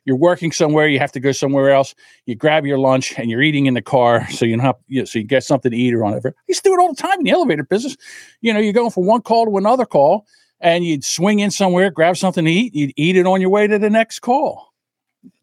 you're 0.04 0.18
working 0.18 0.52
somewhere 0.52 0.86
you 0.86 1.00
have 1.00 1.14
to 1.14 1.22
go 1.22 1.32
somewhere 1.32 1.72
else. 1.72 1.96
You 2.26 2.36
grab 2.36 2.66
your 2.66 2.78
lunch 2.78 3.18
and 3.18 3.32
you're 3.32 3.42
eating 3.42 3.68
in 3.68 3.74
the 3.74 3.82
car 3.82 4.30
so 4.30 4.44
you 4.44 4.58
know 4.58 4.78
you 4.90 5.00
know, 5.00 5.06
so 5.06 5.18
you 5.18 5.26
get 5.26 5.46
something 5.46 5.72
to 5.72 5.78
eat 5.78 5.94
or 5.94 6.04
whatever. 6.04 6.36
You 6.50 6.56
do 6.62 6.74
it 6.74 6.80
all 6.80 6.94
the 6.94 7.02
time 7.02 7.20
in 7.20 7.24
the 7.24 7.32
elevator 7.32 7.64
business. 7.64 7.96
You 8.42 8.54
know 8.54 8.60
you're 8.60 8.74
going 8.74 8.92
from 8.92 9.06
one 9.06 9.22
call 9.22 9.46
to 9.46 9.58
another 9.58 9.86
call 9.86 10.28
and 10.60 10.84
you'd 10.84 11.06
swing 11.06 11.40
in 11.40 11.52
somewhere 11.52 11.90
grab 11.90 12.18
something 12.18 12.44
to 12.44 12.52
eat 12.52 12.76
you'd 12.76 12.94
eat 12.98 13.16
it 13.16 13.26
on 13.26 13.40
your 13.40 13.50
way 13.50 13.66
to 13.66 13.80
the 13.80 13.90
next 13.90 14.20
call. 14.20 14.72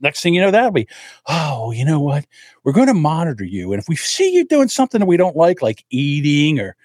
Next 0.00 0.23
thing 0.23 0.35
you 0.35 0.41
know, 0.41 0.50
that'll 0.50 0.73
be, 0.73 0.88
oh, 1.27 1.71
you 1.73 1.85
know 1.85 2.00
what? 2.00 2.27
We're 2.65 2.73
going 2.73 2.88
to 2.88 2.95
monitor 2.95 3.45
you. 3.45 3.73
And 3.73 3.81
if 3.81 3.88
we 3.88 3.97
see 3.97 4.33
you 4.33 4.45
doing 4.45 4.69
something 4.69 5.00
that 5.00 5.07
we 5.07 5.17
don't 5.17 5.37
like, 5.37 5.62
like 5.62 5.85
eating 5.91 6.59
or 6.59 6.77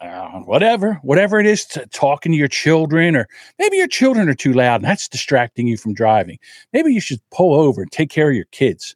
uh, 0.00 0.40
whatever, 0.40 0.94
whatever 1.02 1.40
it 1.40 1.46
is, 1.46 1.64
to 1.66 1.86
talking 1.86 2.32
to 2.32 2.38
your 2.38 2.48
children, 2.48 3.16
or 3.16 3.28
maybe 3.58 3.76
your 3.76 3.88
children 3.88 4.28
are 4.28 4.34
too 4.34 4.52
loud 4.52 4.76
and 4.76 4.84
that's 4.84 5.08
distracting 5.08 5.66
you 5.66 5.76
from 5.76 5.94
driving. 5.94 6.38
Maybe 6.72 6.92
you 6.92 7.00
should 7.00 7.20
pull 7.30 7.58
over 7.58 7.82
and 7.82 7.90
take 7.90 8.10
care 8.10 8.28
of 8.28 8.36
your 8.36 8.44
kids. 8.46 8.94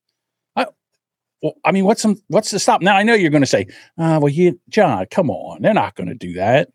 I, 0.57 0.67
well, 1.43 1.55
I 1.65 1.73
mean, 1.73 1.85
what's 1.85 2.03
some, 2.03 2.21
what's 2.29 2.51
the 2.51 2.59
stop? 2.59 2.83
Now 2.83 2.97
I 2.97 3.03
know 3.03 3.15
you're 3.15 3.31
going 3.31 3.43
to 3.43 3.47
say, 3.47 3.67
uh, 3.99 4.19
well, 4.23 4.29
you, 4.29 4.59
John, 4.69 5.07
come 5.11 5.31
on, 5.31 5.63
they're 5.63 5.75
not 5.75 5.97
going 5.97 6.09
to 6.09 6.15
do 6.15 6.35
that. 6.35 6.69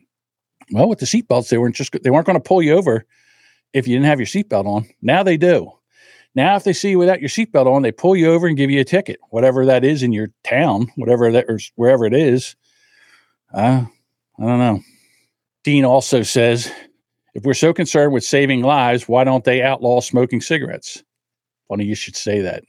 Well, 0.72 0.90
with 0.90 1.00
the 1.00 1.06
seatbelts, 1.06 1.50
they 1.50 1.58
weren't 1.58 1.76
just 1.76 1.96
they 2.04 2.10
weren't 2.10 2.26
going 2.26 2.38
to 2.38 2.44
pull 2.44 2.62
you 2.62 2.74
over 2.74 3.06
if 3.74 3.88
you 3.88 3.96
didn't 3.96 4.08
have 4.08 4.20
your 4.20 4.28
seatbelt 4.28 4.66
on. 4.66 4.86
Now 5.02 5.24
they 5.24 5.38
do. 5.38 5.72
Now, 6.36 6.56
if 6.56 6.66
they 6.66 6.74
see 6.74 6.92
you 6.92 7.00
without 7.00 7.22
your 7.22 7.30
seatbelt 7.30 7.66
on, 7.66 7.82
they 7.82 7.92
pull 7.92 8.16
you 8.16 8.32
over 8.32 8.46
and 8.46 8.58
give 8.58 8.70
you 8.70 8.82
a 8.82 8.86
ticket, 8.86 9.20
whatever 9.30 9.66
that 9.66 9.84
is 9.84 10.04
in 10.04 10.12
your 10.12 10.28
town, 10.44 10.92
whatever 10.96 11.32
that 11.32 11.46
or 11.48 11.60
wherever 11.76 12.06
it 12.06 12.14
is. 12.14 12.56
Uh, 13.54 13.86
I 14.40 14.44
don't 14.44 14.60
know. 14.60 14.82
Dean 15.64 15.86
also 15.86 16.24
says, 16.24 16.72
if 17.34 17.44
we're 17.44 17.54
so 17.54 17.74
concerned 17.74 18.14
with 18.14 18.24
saving 18.24 18.62
lives, 18.62 19.08
why 19.08 19.24
don't 19.24 19.44
they 19.44 19.62
outlaw 19.62 20.00
smoking 20.00 20.42
cigarettes? 20.42 21.04
Funny 21.68 21.86
you 21.86 21.96
should 21.96 22.16
say 22.16 22.42
that. 22.42 22.64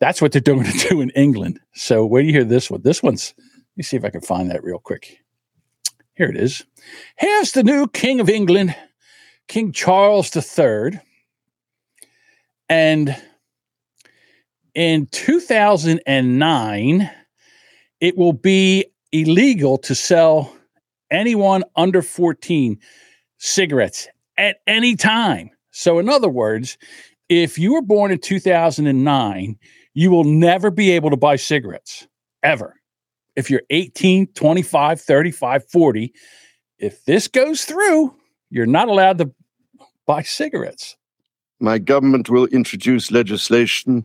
That's 0.00 0.20
what 0.20 0.32
they're 0.32 0.42
going 0.42 0.64
to 0.64 0.88
do 0.88 1.00
in 1.00 1.10
England. 1.10 1.60
So 1.74 2.04
where 2.04 2.22
do 2.22 2.28
you 2.28 2.34
hear 2.34 2.44
this 2.44 2.70
one? 2.70 2.82
This 2.82 3.02
one's, 3.02 3.34
let 3.36 3.76
me 3.76 3.82
see 3.82 3.96
if 3.96 4.04
I 4.04 4.10
can 4.10 4.20
find 4.20 4.50
that 4.50 4.62
real 4.62 4.78
quick. 4.78 5.18
Here 6.14 6.28
it 6.28 6.36
is. 6.36 6.64
Here's 7.16 7.52
the 7.52 7.64
new 7.64 7.88
King 7.88 8.20
of 8.20 8.28
England, 8.28 8.76
King 9.46 9.72
Charles 9.72 10.34
III 10.36 11.00
and 12.68 13.16
in 14.74 15.06
2009, 15.06 17.10
it 18.00 18.16
will 18.16 18.32
be 18.32 18.84
illegal 19.12 19.78
to 19.78 19.94
sell 19.94 20.54
anyone 21.10 21.64
under 21.76 22.02
14 22.02 22.78
cigarettes 23.38 24.08
at 24.36 24.56
any 24.66 24.96
time. 24.96 25.50
So, 25.70 25.98
in 25.98 26.08
other 26.08 26.28
words, 26.28 26.78
if 27.28 27.58
you 27.58 27.74
were 27.74 27.82
born 27.82 28.10
in 28.10 28.18
2009, 28.18 29.58
you 29.94 30.10
will 30.10 30.24
never 30.24 30.70
be 30.70 30.92
able 30.92 31.10
to 31.10 31.16
buy 31.16 31.36
cigarettes 31.36 32.06
ever. 32.42 32.74
If 33.36 33.50
you're 33.50 33.62
18, 33.70 34.28
25, 34.28 35.00
35, 35.00 35.70
40, 35.70 36.12
if 36.78 37.04
this 37.04 37.28
goes 37.28 37.64
through, 37.64 38.14
you're 38.50 38.66
not 38.66 38.88
allowed 38.88 39.18
to 39.18 39.30
buy 40.06 40.22
cigarettes 40.22 40.96
my 41.60 41.78
government 41.78 42.30
will 42.30 42.46
introduce 42.46 43.10
legislation 43.10 44.04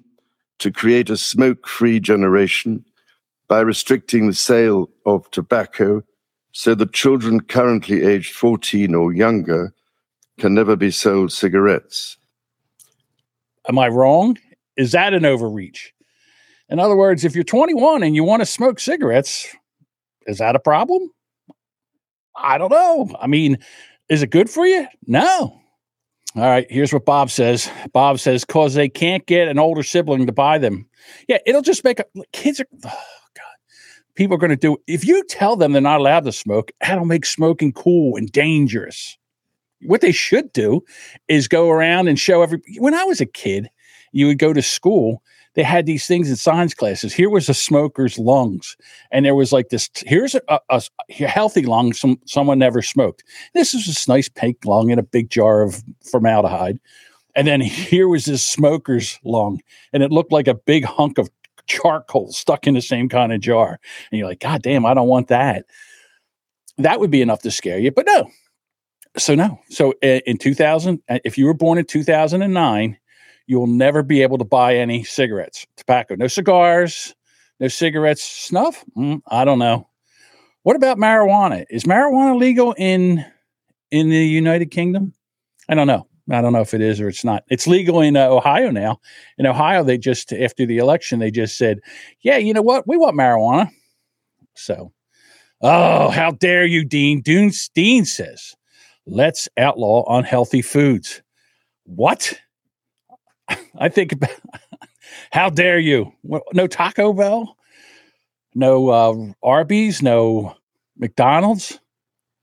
to 0.59 0.71
create 0.71 1.09
a 1.09 1.17
smoke 1.17 1.67
free 1.67 1.99
generation 1.99 2.83
by 3.47 3.59
restricting 3.59 4.27
the 4.27 4.33
sale 4.33 4.89
of 5.05 5.29
tobacco 5.31 6.03
so 6.51 6.75
that 6.75 6.93
children 6.93 7.41
currently 7.41 8.03
aged 8.03 8.33
14 8.33 8.93
or 8.93 9.13
younger 9.13 9.73
can 10.39 10.53
never 10.53 10.75
be 10.75 10.91
sold 10.91 11.31
cigarettes. 11.31 12.17
Am 13.67 13.79
I 13.79 13.87
wrong? 13.87 14.37
Is 14.77 14.91
that 14.91 15.13
an 15.13 15.25
overreach? 15.25 15.93
In 16.69 16.79
other 16.79 16.95
words, 16.95 17.23
if 17.23 17.35
you're 17.35 17.43
21 17.43 18.03
and 18.03 18.15
you 18.15 18.23
want 18.23 18.41
to 18.41 18.45
smoke 18.45 18.79
cigarettes, 18.79 19.47
is 20.25 20.37
that 20.37 20.55
a 20.55 20.59
problem? 20.59 21.11
I 22.35 22.57
don't 22.57 22.71
know. 22.71 23.15
I 23.19 23.27
mean, 23.27 23.57
is 24.09 24.23
it 24.23 24.31
good 24.31 24.49
for 24.49 24.65
you? 24.65 24.87
No. 25.05 25.59
All 26.35 26.41
right, 26.41 26.65
here's 26.69 26.91
what 26.91 27.05
Bob 27.05 27.29
says. 27.29 27.69
Bob 27.91 28.19
says, 28.19 28.43
because 28.43 28.73
they 28.73 28.89
can't 28.89 29.25
get 29.27 29.47
an 29.47 29.59
older 29.59 29.83
sibling 29.83 30.25
to 30.25 30.31
buy 30.31 30.57
them. 30.57 30.87
Yeah, 31.27 31.37
it'll 31.45 31.61
just 31.61 31.83
make 31.83 31.99
a, 31.99 32.05
kids 32.31 32.59
are. 32.59 32.65
People 34.15 34.35
are 34.35 34.39
going 34.39 34.49
to 34.51 34.55
do, 34.55 34.77
if 34.87 35.05
you 35.05 35.23
tell 35.25 35.55
them 35.55 35.71
they're 35.71 35.81
not 35.81 35.99
allowed 35.99 36.25
to 36.25 36.31
smoke, 36.31 36.71
that'll 36.81 37.05
make 37.05 37.25
smoking 37.25 37.73
cool 37.73 38.15
and 38.15 38.31
dangerous. 38.31 39.17
What 39.81 40.01
they 40.01 40.11
should 40.11 40.53
do 40.53 40.83
is 41.27 41.47
go 41.47 41.69
around 41.69 42.07
and 42.07 42.19
show 42.19 42.41
every, 42.41 42.61
when 42.77 42.93
I 42.93 43.03
was 43.03 43.19
a 43.19 43.25
kid, 43.25 43.69
you 44.11 44.27
would 44.27 44.39
go 44.39 44.53
to 44.53 44.61
school 44.61 45.21
they 45.55 45.63
had 45.63 45.85
these 45.85 46.07
things 46.07 46.29
in 46.29 46.35
science 46.35 46.73
classes. 46.73 47.13
Here 47.13 47.29
was 47.29 47.47
a 47.47 47.53
smoker's 47.53 48.17
lungs, 48.17 48.75
and 49.11 49.25
there 49.25 49.35
was 49.35 49.51
like 49.51 49.69
this. 49.69 49.89
Here's 50.05 50.35
a, 50.35 50.41
a, 50.47 50.59
a 50.69 51.13
healthy 51.27 51.63
lung. 51.63 51.93
Some 51.93 52.19
someone 52.25 52.59
never 52.59 52.81
smoked. 52.81 53.23
This 53.53 53.73
is 53.73 53.85
this 53.85 54.07
nice 54.07 54.29
pink 54.29 54.65
lung 54.65 54.89
in 54.89 54.99
a 54.99 55.03
big 55.03 55.29
jar 55.29 55.61
of 55.61 55.83
formaldehyde, 56.09 56.79
and 57.35 57.47
then 57.47 57.61
here 57.61 58.07
was 58.07 58.25
this 58.25 58.45
smoker's 58.45 59.19
lung, 59.23 59.61
and 59.91 60.01
it 60.01 60.11
looked 60.11 60.31
like 60.31 60.47
a 60.47 60.55
big 60.55 60.85
hunk 60.85 61.17
of 61.17 61.29
charcoal 61.67 62.31
stuck 62.31 62.67
in 62.67 62.73
the 62.73 62.81
same 62.81 63.09
kind 63.09 63.33
of 63.33 63.41
jar. 63.41 63.79
And 64.11 64.19
you're 64.19 64.27
like, 64.27 64.39
God 64.39 64.61
damn, 64.61 64.85
I 64.85 64.93
don't 64.93 65.07
want 65.07 65.27
that. 65.29 65.65
That 66.77 66.99
would 66.99 67.11
be 67.11 67.21
enough 67.21 67.41
to 67.43 67.51
scare 67.51 67.79
you, 67.79 67.91
but 67.91 68.05
no. 68.05 68.29
So 69.17 69.35
no. 69.35 69.59
So 69.69 69.93
in 70.01 70.37
2000, 70.37 71.01
uh, 71.07 71.19
if 71.23 71.37
you 71.37 71.45
were 71.45 71.53
born 71.53 71.77
in 71.77 71.85
2009 71.85 72.97
you 73.47 73.59
will 73.59 73.67
never 73.67 74.03
be 74.03 74.21
able 74.21 74.37
to 74.37 74.45
buy 74.45 74.75
any 74.75 75.03
cigarettes, 75.03 75.65
tobacco, 75.75 76.15
no 76.15 76.27
cigars, 76.27 77.13
no 77.59 77.67
cigarettes, 77.67 78.23
snuff. 78.23 78.83
Mm, 78.97 79.21
I 79.27 79.45
don't 79.45 79.59
know. 79.59 79.87
What 80.63 80.75
about 80.75 80.97
marijuana? 80.97 81.65
Is 81.69 81.83
marijuana 81.83 82.39
legal 82.39 82.73
in 82.77 83.25
in 83.91 84.09
the 84.09 84.25
United 84.25 84.71
Kingdom? 84.71 85.13
I 85.67 85.75
don't 85.75 85.87
know. 85.87 86.07
I 86.31 86.41
don't 86.41 86.53
know 86.53 86.61
if 86.61 86.73
it 86.73 86.81
is 86.81 87.01
or 87.01 87.09
it's 87.09 87.25
not. 87.25 87.43
It's 87.49 87.67
legal 87.67 87.99
in 87.99 88.15
uh, 88.15 88.27
Ohio 88.27 88.71
now. 88.71 88.99
In 89.37 89.45
Ohio, 89.45 89.83
they 89.83 89.97
just 89.97 90.31
after 90.31 90.65
the 90.65 90.77
election, 90.77 91.19
they 91.19 91.31
just 91.31 91.57
said, 91.57 91.79
"Yeah, 92.21 92.37
you 92.37 92.53
know 92.53 92.61
what? 92.61 92.87
We 92.87 92.97
want 92.97 93.17
marijuana." 93.17 93.69
So, 94.55 94.93
oh, 95.61 96.09
how 96.09 96.31
dare 96.31 96.65
you, 96.65 96.85
Dean? 96.85 97.21
Dean, 97.21 97.51
Dean 97.75 98.05
says, 98.05 98.55
"Let's 99.05 99.49
outlaw 99.57 100.05
unhealthy 100.17 100.61
foods." 100.61 101.21
What? 101.85 102.39
I 103.77 103.89
think 103.89 104.13
about 104.13 104.31
how 105.31 105.49
dare 105.49 105.79
you? 105.79 106.13
No 106.53 106.67
Taco 106.67 107.11
Bell, 107.11 107.57
no 108.55 108.89
uh, 108.89 109.33
Arby's, 109.43 110.01
no 110.01 110.55
McDonald's, 110.97 111.79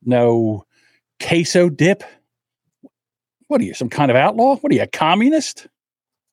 no 0.04 0.66
queso 1.18 1.70
dip. 1.70 2.04
What 3.50 3.60
are 3.60 3.64
you, 3.64 3.74
some 3.74 3.88
kind 3.88 4.12
of 4.12 4.16
outlaw? 4.16 4.54
What 4.58 4.70
are 4.70 4.76
you, 4.76 4.82
a 4.82 4.86
communist? 4.86 5.66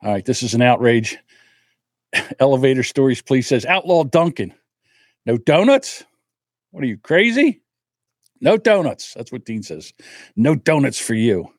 All 0.03 0.11
right, 0.11 0.23
this 0.23 0.43
is 0.43 0.53
an 0.53 0.61
outrage. 0.61 1.17
Elevator 2.39 2.83
Stories 2.83 3.23
Police 3.23 3.47
says 3.47 3.65
Outlaw 3.65 4.03
Dunkin. 4.03 4.53
No 5.25 5.39
donuts? 5.39 6.03
What 6.69 6.83
are 6.83 6.87
you, 6.87 6.99
crazy? 6.99 7.63
No 8.39 8.55
donuts. 8.55 9.15
That's 9.15 9.31
what 9.31 9.45
Dean 9.45 9.63
says. 9.63 9.93
No 10.35 10.53
donuts 10.53 10.99
for 10.99 11.15
you. 11.15 11.51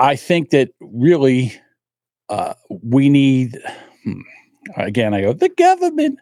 I 0.00 0.16
think 0.16 0.50
that 0.50 0.70
really 0.80 1.54
uh, 2.28 2.54
we 2.68 3.10
need, 3.10 3.56
hmm, 4.02 4.22
again, 4.76 5.14
I 5.14 5.20
go, 5.20 5.32
the 5.32 5.48
government, 5.48 6.18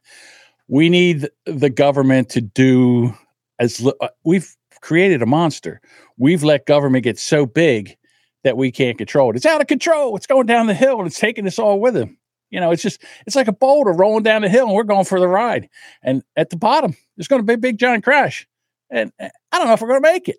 we 0.69 0.91
need 0.91 1.31
the 1.47 1.71
government 1.71 2.29
to 2.29 2.43
do 2.43 3.15
as 3.59 3.87
uh, 4.03 4.09
we've 4.23 4.55
created 4.83 5.23
a 5.23 5.27
monster. 5.27 5.81
We've 6.19 6.45
let 6.45 6.67
government 6.67 7.05
get 7.05 7.19
so 7.19 7.47
big 7.47 7.97
that 8.45 8.57
we 8.57 8.73
can't 8.73 8.99
control 8.99 9.31
it. 9.31 9.37
It's 9.37 9.47
out 9.47 9.61
of 9.61 9.67
control. 9.67 10.17
It's 10.17 10.27
going 10.27 10.47
down 10.47 10.67
the 10.67 10.75
hill 10.75 10.99
and 10.99 11.07
it's 11.07 11.19
taking 11.19 11.47
us 11.47 11.59
all 11.59 11.81
with 11.81 11.97
him. 11.97 12.19
You 12.51 12.61
know, 12.61 12.71
it's 12.71 12.83
just, 12.83 13.03
it's 13.27 13.37
like 13.37 13.49
a 13.49 13.53
boulder 13.53 13.93
rolling 13.93 14.25
down 14.25 14.43
the 14.43 14.49
hill 14.49 14.67
and 14.67 14.75
we're 14.75 14.83
going 14.83 15.07
for 15.07 15.19
the 15.19 15.29
ride. 15.29 15.69
And 16.03 16.23
at 16.37 16.51
the 16.51 16.57
bottom, 16.57 16.97
there's 17.17 17.29
going 17.29 17.41
to 17.41 17.47
be 17.47 17.55
a 17.55 17.59
big 17.59 17.79
giant 17.79 18.05
crash. 18.05 18.47
And 18.91 19.11
uh, 19.19 19.29
I 19.51 19.59
don't 19.59 19.69
know 19.69 19.73
if 19.73 19.81
we're 19.81 19.89
going 19.89 20.03
to 20.03 20.13
make 20.13 20.29
it. 20.29 20.37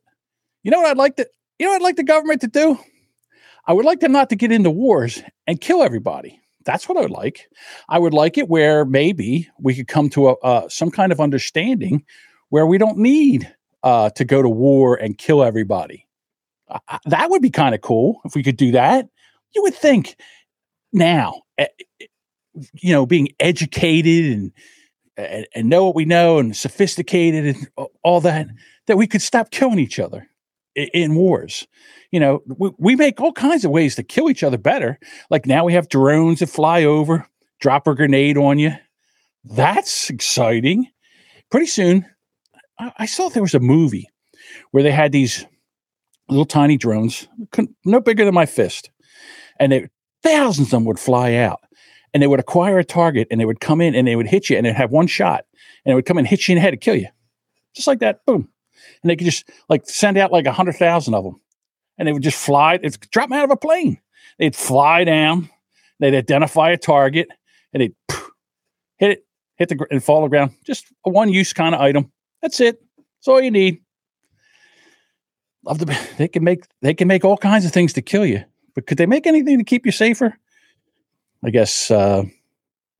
You 0.63 0.71
know 0.71 0.79
what 0.79 0.91
I'd 0.91 0.97
like 0.97 1.15
to, 1.15 1.27
you 1.57 1.65
know 1.65 1.71
what 1.71 1.81
I'd 1.81 1.85
like 1.85 1.95
the 1.95 2.03
government 2.03 2.41
to 2.41 2.47
do? 2.47 2.77
I 3.65 3.73
would 3.73 3.85
like 3.85 3.99
them 3.99 4.11
not 4.11 4.29
to 4.29 4.35
get 4.35 4.51
into 4.51 4.69
wars 4.69 5.23
and 5.47 5.59
kill 5.59 5.81
everybody. 5.81 6.39
That's 6.65 6.87
what 6.87 6.97
I 6.97 7.01
would 7.01 7.11
like. 7.11 7.49
I 7.89 7.99
would 7.99 8.13
like 8.13 8.37
it 8.37 8.47
where 8.47 8.85
maybe 8.85 9.49
we 9.59 9.73
could 9.73 9.87
come 9.87 10.09
to 10.11 10.29
a, 10.29 10.33
uh, 10.43 10.69
some 10.69 10.91
kind 10.91 11.11
of 11.11 11.19
understanding 11.19 12.05
where 12.49 12.65
we 12.67 12.77
don't 12.77 12.97
need 12.97 13.51
uh, 13.81 14.09
to 14.11 14.23
go 14.23 14.41
to 14.41 14.49
war 14.49 14.95
and 14.95 15.17
kill 15.17 15.43
everybody. 15.43 16.07
That 17.05 17.29
would 17.29 17.41
be 17.41 17.49
kind 17.49 17.75
of 17.75 17.81
cool 17.81 18.21
if 18.25 18.35
we 18.35 18.43
could 18.43 18.57
do 18.57 18.71
that. 18.71 19.07
You 19.55 19.61
would 19.63 19.75
think 19.75 20.15
now, 20.91 21.41
uh, 21.59 21.65
you 22.73 22.93
know, 22.93 23.05
being 23.05 23.29
educated 23.39 24.33
and, 24.33 24.51
and 25.17 25.47
and 25.53 25.69
know 25.69 25.85
what 25.85 25.95
we 25.95 26.05
know 26.05 26.39
and 26.39 26.55
sophisticated 26.55 27.55
and 27.55 27.89
all 28.03 28.21
that, 28.21 28.47
that 28.87 28.97
we 28.97 29.07
could 29.07 29.21
stop 29.21 29.51
killing 29.51 29.79
each 29.79 29.99
other 29.99 30.27
in, 30.75 30.87
in 30.93 31.15
wars 31.15 31.67
you 32.13 32.19
know, 32.19 32.43
we, 32.45 32.69
we 32.77 32.95
make 32.95 33.19
all 33.19 33.33
kinds 33.33 33.65
of 33.65 33.71
ways 33.71 33.95
to 33.95 34.03
kill 34.03 34.29
each 34.29 34.43
other 34.43 34.59
better. 34.59 34.99
Like 35.31 35.47
now 35.47 35.65
we 35.65 35.73
have 35.73 35.89
drones 35.89 36.39
that 36.39 36.47
fly 36.47 36.83
over, 36.83 37.27
drop 37.59 37.87
a 37.87 37.95
grenade 37.95 38.37
on 38.37 38.59
you. 38.59 38.73
That's 39.43 40.11
exciting. 40.11 40.87
Pretty 41.49 41.65
soon, 41.65 42.05
I, 42.77 42.91
I 42.99 43.05
saw 43.07 43.29
there 43.29 43.41
was 43.41 43.55
a 43.55 43.59
movie 43.59 44.07
where 44.69 44.83
they 44.83 44.91
had 44.91 45.11
these 45.11 45.43
little 46.29 46.45
tiny 46.45 46.77
drones, 46.77 47.27
no 47.85 47.99
bigger 47.99 48.25
than 48.25 48.33
my 48.33 48.45
fist, 48.45 48.89
and 49.59 49.71
they, 49.71 49.87
thousands 50.21 50.67
of 50.67 50.71
them 50.71 50.85
would 50.85 50.99
fly 50.99 51.35
out 51.35 51.59
and 52.13 52.21
they 52.21 52.27
would 52.27 52.39
acquire 52.39 52.79
a 52.79 52.83
target 52.83 53.27
and 53.29 53.39
they 53.39 53.45
would 53.45 53.59
come 53.59 53.81
in 53.81 53.95
and 53.95 54.07
they 54.07 54.15
would 54.15 54.27
hit 54.27 54.49
you 54.49 54.57
and 54.57 54.65
they'd 54.65 54.75
have 54.75 54.91
one 54.91 55.07
shot 55.07 55.45
and 55.85 55.91
it 55.91 55.95
would 55.95 56.05
come 56.05 56.17
and 56.17 56.27
hit 56.27 56.47
you 56.47 56.53
in 56.53 56.57
the 56.57 56.61
head 56.61 56.73
and 56.73 56.81
kill 56.81 56.95
you. 56.95 57.07
Just 57.75 57.87
like 57.87 57.99
that, 57.99 58.25
boom. 58.25 58.49
And 59.01 59.09
they 59.09 59.15
could 59.15 59.25
just 59.25 59.49
like 59.69 59.87
send 59.87 60.17
out 60.17 60.31
like 60.31 60.45
a 60.45 60.51
hundred 60.51 60.73
thousand 60.73 61.13
of 61.13 61.23
them 61.23 61.41
and 61.97 62.07
they 62.07 62.13
would 62.13 62.23
just 62.23 62.37
fly. 62.37 62.79
It's 62.81 62.97
drop 62.97 63.29
them 63.29 63.37
out 63.37 63.45
of 63.45 63.51
a 63.51 63.57
plane. 63.57 63.99
They'd 64.39 64.55
fly 64.55 65.03
down. 65.03 65.49
They'd 65.99 66.15
identify 66.15 66.71
a 66.71 66.77
target, 66.77 67.29
and 67.71 67.81
they'd 67.81 67.95
hit 68.97 69.11
it, 69.11 69.25
hit 69.55 69.69
the 69.69 69.85
and 69.91 70.03
fall 70.03 70.21
to 70.21 70.25
the 70.25 70.29
ground. 70.29 70.51
Just 70.65 70.85
a 71.05 71.09
one 71.09 71.29
use 71.29 71.53
kind 71.53 71.75
of 71.75 71.81
item. 71.81 72.11
That's 72.41 72.59
it. 72.59 72.81
That's 72.97 73.27
all 73.27 73.41
you 73.41 73.51
need. 73.51 73.79
Love 75.63 75.79
the. 75.79 75.97
They 76.17 76.27
can 76.27 76.43
make 76.43 76.65
they 76.81 76.93
can 76.93 77.07
make 77.07 77.25
all 77.25 77.37
kinds 77.37 77.65
of 77.65 77.71
things 77.71 77.93
to 77.93 78.01
kill 78.01 78.25
you, 78.25 78.43
but 78.75 78.85
could 78.85 78.97
they 78.97 79.05
make 79.05 79.25
anything 79.25 79.57
to 79.57 79.63
keep 79.63 79.85
you 79.85 79.91
safer? 79.91 80.37
I 81.43 81.49
guess 81.49 81.91
uh, 81.91 82.23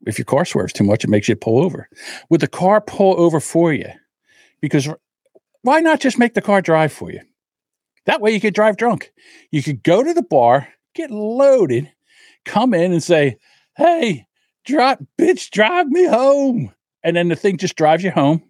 if 0.06 0.18
your 0.18 0.26
car 0.26 0.46
swerves 0.46 0.74
too 0.74 0.84
much, 0.84 1.04
it 1.04 1.10
makes 1.10 1.30
you 1.30 1.36
pull 1.36 1.64
over. 1.64 1.88
Would 2.30 2.42
the 2.42 2.48
car 2.48 2.82
pull 2.82 3.20
over 3.20 3.40
for 3.40 3.72
you? 3.72 3.90
Because 4.62 4.90
why 5.62 5.80
not 5.80 6.00
just 6.00 6.20
make 6.20 6.34
the 6.34 6.42
car 6.42 6.62
drive 6.62 6.92
for 6.92 7.12
you? 7.12 7.22
That 8.06 8.20
way 8.20 8.32
you 8.32 8.42
could 8.42 8.54
drive 8.54 8.78
drunk. 8.78 9.12
You 9.52 9.64
could 9.64 9.82
go 9.84 10.04
to 10.04 10.14
the 10.14 10.24
bar, 10.24 10.68
get 10.94 11.10
loaded, 11.10 11.92
come 12.44 12.74
in 12.74 12.92
and 12.92 13.02
say, 13.02 13.38
Hey, 13.78 14.28
drive, 14.66 15.00
bitch, 15.18 15.50
drive 15.52 15.88
me 15.88 16.06
home. 16.06 16.74
And 17.04 17.16
then 17.16 17.30
the 17.30 17.36
thing 17.36 17.58
just 17.58 17.76
drives 17.76 18.04
you 18.04 18.12
home, 18.12 18.44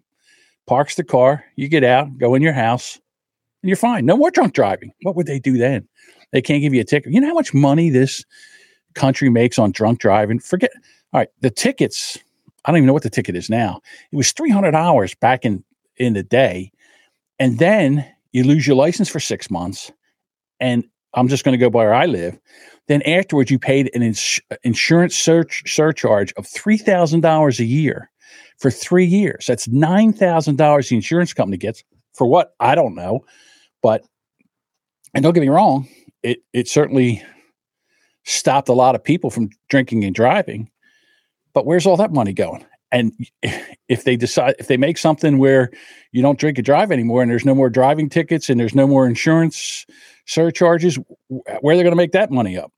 parks 0.66 0.96
the 0.96 1.04
car, 1.04 1.44
you 1.56 1.68
get 1.68 1.84
out, 1.84 2.18
go 2.18 2.34
in 2.34 2.42
your 2.42 2.52
house, 2.52 3.00
you're 3.68 3.76
fine. 3.76 4.06
No 4.06 4.16
more 4.16 4.30
drunk 4.30 4.54
driving. 4.54 4.92
What 5.02 5.16
would 5.16 5.26
they 5.26 5.38
do 5.38 5.56
then? 5.56 5.88
They 6.32 6.42
can't 6.42 6.62
give 6.62 6.74
you 6.74 6.80
a 6.80 6.84
ticket. 6.84 7.12
You 7.12 7.20
know 7.20 7.28
how 7.28 7.34
much 7.34 7.54
money 7.54 7.90
this 7.90 8.24
country 8.94 9.28
makes 9.28 9.58
on 9.58 9.72
drunk 9.72 10.00
driving? 10.00 10.38
Forget, 10.38 10.70
all 11.12 11.20
right, 11.20 11.28
the 11.40 11.50
tickets, 11.50 12.18
I 12.64 12.70
don't 12.70 12.78
even 12.78 12.86
know 12.86 12.92
what 12.92 13.02
the 13.02 13.10
ticket 13.10 13.36
is 13.36 13.48
now. 13.48 13.80
It 14.12 14.16
was 14.16 14.32
$300 14.32 15.18
back 15.20 15.44
in, 15.44 15.64
in 15.96 16.14
the 16.14 16.22
day. 16.22 16.72
And 17.38 17.58
then 17.58 18.06
you 18.32 18.44
lose 18.44 18.66
your 18.66 18.76
license 18.76 19.08
for 19.08 19.20
six 19.20 19.50
months, 19.50 19.92
and 20.60 20.84
I'm 21.14 21.28
just 21.28 21.44
going 21.44 21.52
to 21.52 21.58
go 21.58 21.70
by 21.70 21.84
where 21.84 21.94
I 21.94 22.06
live. 22.06 22.38
Then 22.88 23.02
afterwards, 23.02 23.50
you 23.50 23.58
paid 23.58 23.90
an 23.94 24.02
ins- 24.02 24.40
insurance 24.62 25.16
search 25.16 25.62
surcharge 25.72 26.32
of 26.34 26.46
three 26.46 26.76
thousand 26.76 27.20
dollars 27.20 27.60
a 27.60 27.64
year 27.64 28.10
for 28.58 28.70
three 28.70 29.06
years. 29.06 29.46
That's 29.46 29.68
nine 29.68 30.12
thousand 30.12 30.56
dollars 30.56 30.88
the 30.88 30.96
insurance 30.96 31.32
company 31.32 31.56
gets 31.56 31.82
for 32.12 32.26
what 32.26 32.54
I 32.60 32.74
don't 32.74 32.94
know, 32.94 33.24
but 33.84 34.02
and 35.12 35.22
don't 35.22 35.34
get 35.34 35.42
me 35.42 35.48
wrong, 35.50 35.86
it 36.22 36.38
it 36.54 36.66
certainly 36.66 37.22
stopped 38.24 38.70
a 38.70 38.72
lot 38.72 38.94
of 38.94 39.04
people 39.04 39.30
from 39.30 39.50
drinking 39.68 40.02
and 40.04 40.14
driving. 40.14 40.70
But 41.52 41.66
where's 41.66 41.86
all 41.86 41.98
that 41.98 42.10
money 42.10 42.32
going? 42.32 42.64
And 42.90 43.12
if 43.88 44.04
they 44.04 44.16
decide, 44.16 44.54
if 44.58 44.68
they 44.68 44.78
make 44.78 44.96
something 44.96 45.36
where 45.36 45.70
you 46.12 46.22
don't 46.22 46.38
drink 46.38 46.56
and 46.56 46.64
drive 46.64 46.90
anymore 46.90 47.20
and 47.20 47.30
there's 47.30 47.44
no 47.44 47.54
more 47.54 47.68
driving 47.68 48.08
tickets 48.08 48.48
and 48.48 48.58
there's 48.58 48.74
no 48.74 48.86
more 48.86 49.06
insurance 49.06 49.84
surcharges, 50.26 50.98
where 51.28 51.74
are 51.74 51.76
they 51.76 51.82
going 51.82 51.92
to 51.92 51.96
make 51.96 52.12
that 52.12 52.30
money 52.30 52.56
up? 52.56 52.72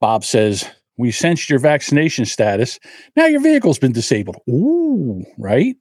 Bob 0.00 0.24
says, 0.24 0.68
We 0.98 1.12
sensed 1.12 1.48
your 1.48 1.60
vaccination 1.60 2.24
status. 2.24 2.80
Now 3.14 3.26
your 3.26 3.40
vehicle's 3.40 3.78
been 3.78 3.92
disabled. 3.92 4.38
Ooh, 4.48 5.24
right? 5.38 5.76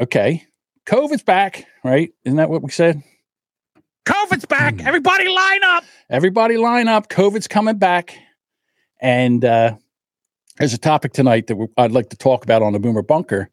Okay. 0.00 0.47
COVID's 0.88 1.22
back, 1.22 1.66
right? 1.84 2.10
Isn't 2.24 2.38
that 2.38 2.48
what 2.48 2.62
we 2.62 2.70
said? 2.70 3.02
COVID's 4.06 4.46
back. 4.46 4.82
Everybody 4.86 5.28
line 5.28 5.62
up. 5.62 5.84
Everybody 6.08 6.56
line 6.56 6.88
up. 6.88 7.10
COVID's 7.10 7.46
coming 7.46 7.76
back. 7.76 8.16
And 8.98 9.44
uh, 9.44 9.76
there's 10.56 10.72
a 10.72 10.78
topic 10.78 11.12
tonight 11.12 11.46
that 11.48 11.68
I'd 11.76 11.92
like 11.92 12.08
to 12.08 12.16
talk 12.16 12.42
about 12.42 12.62
on 12.62 12.72
the 12.72 12.78
Boomer 12.78 13.02
Bunker 13.02 13.50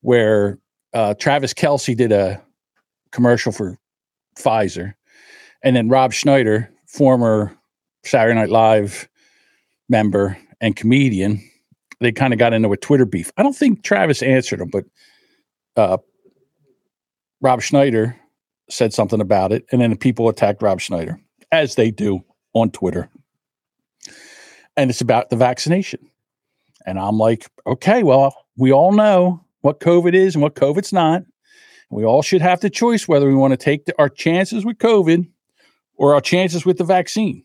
where 0.00 0.58
uh, 0.94 1.12
Travis 1.12 1.52
Kelce 1.52 1.94
did 1.94 2.10
a 2.10 2.42
commercial 3.12 3.52
for 3.52 3.76
Pfizer. 4.38 4.94
And 5.62 5.76
then 5.76 5.90
Rob 5.90 6.14
Schneider, 6.14 6.70
former 6.86 7.54
Saturday 8.02 8.34
Night 8.34 8.48
Live 8.48 9.10
member 9.90 10.38
and 10.62 10.74
comedian, 10.74 11.46
they 12.00 12.12
kind 12.12 12.32
of 12.32 12.38
got 12.38 12.54
into 12.54 12.72
a 12.72 12.78
Twitter 12.78 13.04
beef. 13.04 13.30
I 13.36 13.42
don't 13.42 13.56
think 13.56 13.82
Travis 13.82 14.22
answered 14.22 14.62
him, 14.62 14.70
but 14.70 14.84
uh, 15.76 15.98
Rob 17.40 17.62
Schneider 17.62 18.16
said 18.68 18.92
something 18.92 19.20
about 19.20 19.52
it, 19.52 19.64
and 19.70 19.80
then 19.80 19.90
the 19.90 19.96
people 19.96 20.28
attacked 20.28 20.62
Rob 20.62 20.80
Schneider, 20.80 21.20
as 21.52 21.74
they 21.74 21.90
do 21.90 22.24
on 22.52 22.70
Twitter. 22.70 23.08
And 24.76 24.90
it's 24.90 25.00
about 25.00 25.30
the 25.30 25.36
vaccination. 25.36 26.00
And 26.86 26.98
I'm 26.98 27.18
like, 27.18 27.46
okay, 27.66 28.02
well, 28.02 28.34
we 28.56 28.72
all 28.72 28.92
know 28.92 29.44
what 29.60 29.80
COVID 29.80 30.14
is 30.14 30.34
and 30.34 30.42
what 30.42 30.54
COVID's 30.54 30.92
not. 30.92 31.24
We 31.90 32.04
all 32.04 32.22
should 32.22 32.42
have 32.42 32.60
the 32.60 32.70
choice 32.70 33.08
whether 33.08 33.26
we 33.26 33.34
want 33.34 33.52
to 33.52 33.56
take 33.56 33.86
the, 33.86 33.94
our 33.98 34.08
chances 34.08 34.64
with 34.64 34.78
COVID 34.78 35.28
or 35.96 36.14
our 36.14 36.20
chances 36.20 36.64
with 36.64 36.78
the 36.78 36.84
vaccine. 36.84 37.44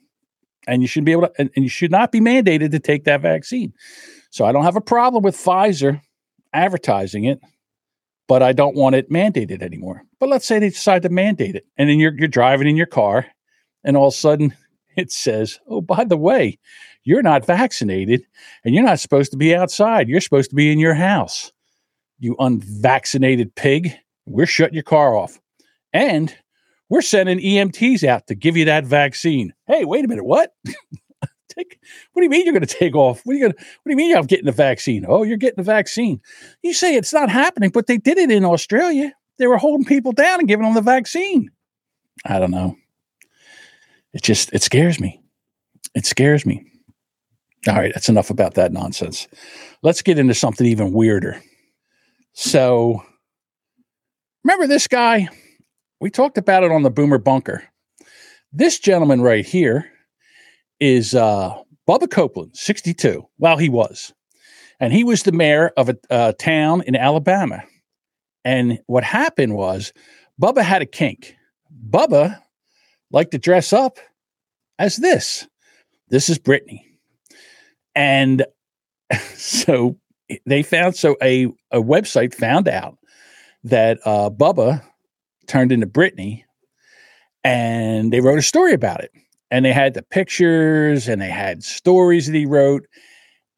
And 0.68 0.82
you 0.82 0.88
should 0.88 1.06
be 1.06 1.12
able 1.12 1.24
to, 1.24 1.34
and, 1.38 1.50
and 1.56 1.64
you 1.64 1.70
should 1.70 1.92
not 1.92 2.12
be 2.12 2.20
mandated 2.20 2.72
to 2.72 2.80
take 2.80 3.06
that 3.06 3.22
vaccine. 3.22 3.74
So 4.30 4.46
I 4.46 4.52
don't 4.52 4.64
have 4.64 4.76
a 4.76 4.82
problem 4.82 5.24
with 5.24 5.36
Pfizer 5.36 6.02
advertising 6.54 7.26
it 7.26 7.42
but 8.28 8.42
I 8.42 8.54
don't 8.54 8.76
want 8.76 8.96
it 8.96 9.10
mandated 9.10 9.62
anymore. 9.62 10.04
But 10.20 10.30
let's 10.30 10.46
say 10.46 10.60
they 10.60 10.70
decide 10.70 11.02
to 11.04 11.10
mandate 11.10 11.56
it, 11.56 11.66
and 11.78 11.90
then 11.90 12.00
you're 12.00 12.14
you're 12.18 12.28
driving 12.28 12.68
in 12.68 12.76
your 12.76 12.86
car, 12.88 13.26
and 13.84 13.98
all 13.98 14.08
of 14.08 14.14
a 14.14 14.18
sudden 14.18 14.56
it 14.96 15.12
says, 15.12 15.60
"Oh, 15.68 15.82
by 15.82 16.04
the 16.04 16.18
way, 16.18 16.60
you're 17.04 17.22
not 17.22 17.46
vaccinated, 17.46 18.24
and 18.64 18.74
you're 18.74 18.84
not 18.84 19.00
supposed 19.00 19.32
to 19.32 19.38
be 19.38 19.56
outside. 19.56 20.08
You're 20.08 20.22
supposed 20.22 20.50
to 20.52 20.56
be 20.56 20.72
in 20.72 20.80
your 20.80 20.94
house. 20.94 21.52
You 22.20 22.36
unvaccinated 22.40 23.56
pig. 23.56 23.94
We're 24.26 24.46
shutting 24.46 24.76
your 24.76 24.84
car 24.84 25.16
off, 25.16 25.40
and 25.92 26.34
we're 26.90 27.02
sending 27.02 27.40
EMTs 27.40 28.04
out 28.04 28.28
to 28.28 28.36
give 28.36 28.56
you 28.56 28.66
that 28.66 28.86
vaccine." 28.86 29.54
Hey, 29.68 29.86
wait 29.86 30.06
a 30.06 30.08
minute, 30.08 30.26
what? 30.26 30.54
take 31.56 31.80
what 32.14 32.22
do 32.22 32.24
you 32.24 32.30
mean 32.30 32.46
you're 32.46 32.54
going 32.54 32.66
to 32.66 32.78
take 32.78 32.96
off? 32.96 33.22
What 33.24 33.34
are 33.34 33.36
you 33.36 33.42
going 33.42 33.54
what 33.54 33.84
do 33.86 33.92
you 33.92 33.96
mean 33.96 34.16
i'm 34.16 34.26
getting 34.26 34.46
the 34.46 34.52
vaccine? 34.52 35.06
Oh 35.08 35.24
you're 35.24 35.38
getting 35.38 35.64
the 35.64 35.72
vaccine. 35.72 36.22
You 36.62 36.74
say 36.74 36.96
it's 36.96 37.14
not 37.14 37.30
happening 37.30 37.70
but 37.70 37.88
they 37.88 37.98
did 37.98 38.18
it 38.18 38.32
in 38.32 38.46
australia. 38.46 39.14
They 39.38 39.48
were 39.48 39.58
holding 39.58 39.86
people 39.86 40.12
down 40.12 40.40
and 40.40 40.48
giving 40.48 40.66
them 40.66 40.76
the 40.76 40.82
vaccine. 40.82 41.50
I 42.26 42.40
don't 42.40 42.52
know. 42.52 42.76
It 44.14 44.22
just 44.22 44.54
it 44.54 44.62
scares 44.62 45.00
me. 45.00 45.22
It 45.96 46.06
scares 46.06 46.46
me. 46.46 46.66
All 47.68 47.76
right 47.76 47.94
that's 47.94 48.10
enough 48.10 48.30
about 48.30 48.56
that 48.56 48.72
nonsense. 48.72 49.28
Let's 49.82 50.02
get 50.02 50.20
into 50.20 50.34
something 50.34 50.68
even 50.68 50.94
weirder. 50.94 51.42
So 52.34 53.04
remember 54.44 54.68
this 54.68 54.88
guy? 54.88 55.30
We 56.00 56.10
talked 56.10 56.38
about 56.38 56.64
it 56.64 56.72
on 56.72 56.84
the 56.84 56.90
boomer 56.90 57.18
bunker. 57.18 57.64
This 58.52 58.78
gentleman 58.78 59.22
right 59.22 59.46
here 59.46 59.90
is 60.84 61.16
uh, 61.16 61.56
Bubba 61.88 62.12
Copeland, 62.12 62.58
62. 62.58 63.26
Well, 63.38 63.56
he 63.56 63.70
was. 63.70 64.14
And 64.82 64.92
he 64.92 65.06
was 65.06 65.24
the 65.24 65.32
mayor 65.32 65.72
of 65.78 65.88
a, 65.88 65.96
a 66.10 66.34
town 66.34 66.82
in 66.82 66.98
Alabama. 66.98 67.64
And 68.44 68.80
what 68.88 69.06
happened 69.06 69.56
was 69.56 69.94
Bubba 70.42 70.62
had 70.62 70.82
a 70.82 70.86
kink. 70.86 71.38
Bubba 71.90 72.38
liked 73.12 73.32
to 73.32 73.38
dress 73.38 73.72
up 73.72 73.98
as 74.78 74.98
this. 74.98 75.48
This 76.10 76.28
is 76.28 76.38
Brittany. 76.38 76.86
And 77.96 78.46
so 79.36 79.98
they 80.46 80.64
found, 80.64 80.98
so 80.98 81.16
a, 81.24 81.46
a 81.72 81.82
website 81.82 82.34
found 82.34 82.68
out 82.68 82.98
that 83.64 84.00
uh, 84.04 84.30
Bubba 84.30 84.84
turned 85.48 85.72
into 85.72 85.88
Brittany 85.88 86.44
and 87.46 88.12
they 88.12 88.20
wrote 88.20 88.40
a 88.40 88.42
story 88.42 88.74
about 88.74 89.02
it 89.02 89.12
and 89.54 89.64
they 89.64 89.72
had 89.72 89.94
the 89.94 90.02
pictures 90.02 91.08
and 91.08 91.22
they 91.22 91.30
had 91.30 91.64
stories 91.64 92.26
that 92.26 92.34
he 92.34 92.48
wrote 92.48 92.88